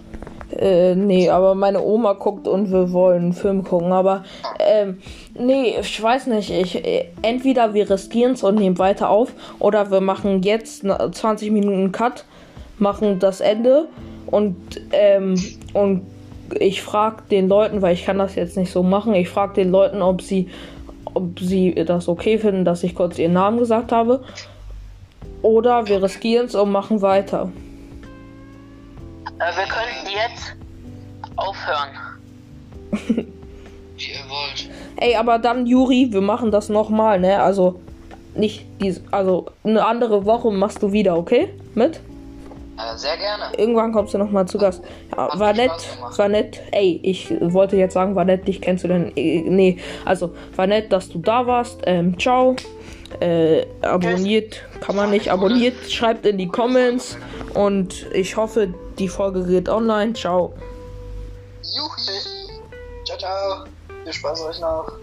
Äh, 0.57 0.95
nee, 0.95 1.29
aber 1.29 1.53
meine 1.53 1.81
Oma 1.81 2.13
guckt 2.13 2.47
und 2.47 2.71
wir 2.71 2.93
wollen 2.93 3.23
einen 3.23 3.33
Film 3.33 3.63
gucken. 3.65 3.91
Aber, 3.91 4.23
ähm, 4.59 5.01
nee, 5.37 5.75
ich 5.79 6.01
weiß 6.01 6.27
nicht. 6.27 6.51
Ich, 6.51 6.81
entweder 7.21 7.73
wir 7.73 7.89
riskieren 7.89 8.31
es 8.33 8.43
und 8.43 8.55
nehmen 8.55 8.77
weiter 8.77 9.09
auf 9.09 9.33
oder 9.59 9.91
wir 9.91 9.99
machen 9.99 10.41
jetzt 10.41 10.83
ne- 10.85 11.09
20 11.11 11.51
Minuten 11.51 11.91
Cut, 11.91 12.23
machen 12.79 13.19
das 13.19 13.41
Ende 13.41 13.87
und, 14.27 14.57
ähm, 14.91 15.35
und 15.73 16.03
ich 16.59 16.81
frage 16.81 17.23
den 17.31 17.47
Leuten, 17.47 17.81
weil 17.81 17.93
ich 17.93 18.05
kann 18.05 18.17
das 18.17 18.35
jetzt 18.35 18.57
nicht 18.57 18.71
so 18.71 18.83
machen, 18.83 19.13
ich 19.13 19.29
frage 19.29 19.53
den 19.53 19.71
Leuten, 19.71 20.01
ob 20.01 20.21
sie 20.21 20.49
ob 21.13 21.39
sie 21.39 21.73
das 21.73 22.07
okay 22.07 22.37
finden, 22.37 22.65
dass 22.65 22.83
ich 22.83 22.95
kurz 22.95 23.19
ihren 23.19 23.33
Namen 23.33 23.59
gesagt 23.59 23.91
habe. 23.91 24.23
Oder 25.41 25.87
wir 25.87 26.01
riskieren 26.01 26.45
es 26.47 26.55
und 26.55 26.71
machen 26.71 27.01
weiter. 27.01 27.51
Äh, 29.39 29.57
wir 29.57 29.67
könnten 29.67 30.07
jetzt 30.09 30.55
aufhören. 31.35 31.89
Wie 33.97 34.11
ihr 34.11 34.29
wollt. 34.29 34.69
Ey, 34.97 35.15
aber 35.15 35.39
dann, 35.39 35.65
Juri, 35.65 36.07
wir 36.11 36.21
machen 36.21 36.51
das 36.51 36.69
nochmal, 36.69 37.19
ne? 37.19 37.41
Also, 37.41 37.81
nicht 38.35 38.65
dies, 38.81 39.01
also 39.11 39.47
eine 39.63 39.85
andere 39.85 40.25
Woche 40.25 40.51
machst 40.51 40.81
du 40.81 40.91
wieder, 40.91 41.17
okay? 41.17 41.49
Mit? 41.75 41.99
Äh, 42.77 42.97
sehr 42.97 43.17
gerne. 43.17 43.51
Irgendwann 43.57 43.91
kommst 43.91 44.13
du 44.13 44.17
nochmal 44.17 44.47
zu 44.47 44.57
Gast. 44.57 44.83
Ja, 45.15 45.39
war 45.39 45.53
nett, 45.53 45.71
war 46.17 46.29
nett. 46.29 46.59
Ey, 46.71 46.99
ich 47.03 47.31
wollte 47.39 47.77
jetzt 47.77 47.93
sagen, 47.93 48.15
war 48.15 48.25
nett, 48.25 48.47
dich 48.47 48.61
kennenzulernen. 48.61 49.11
Äh, 49.15 49.41
Nee, 49.43 49.77
also, 50.05 50.33
war 50.55 50.67
nett, 50.67 50.91
dass 50.91 51.09
du 51.09 51.19
da 51.19 51.45
warst. 51.45 51.81
Ähm, 51.85 52.17
ciao. 52.17 52.55
Äh, 53.19 53.65
abonniert, 53.81 54.63
kann 54.81 54.95
man 54.95 55.11
nicht. 55.11 55.29
Abonniert, 55.29 55.75
schreibt 55.91 56.25
in 56.25 56.37
die 56.37 56.47
Comments. 56.47 57.17
Und 57.53 58.07
ich 58.13 58.37
hoffe, 58.37 58.73
die 58.97 59.07
Folge 59.07 59.43
geht 59.43 59.69
online. 59.69 60.13
Ciao. 60.13 60.53
Juhi. 61.61 62.19
Ciao, 63.05 63.17
ciao. 63.17 63.65
Viel 64.03 64.13
Spaß 64.13 64.41
euch 64.41 64.59
noch. 64.59 65.02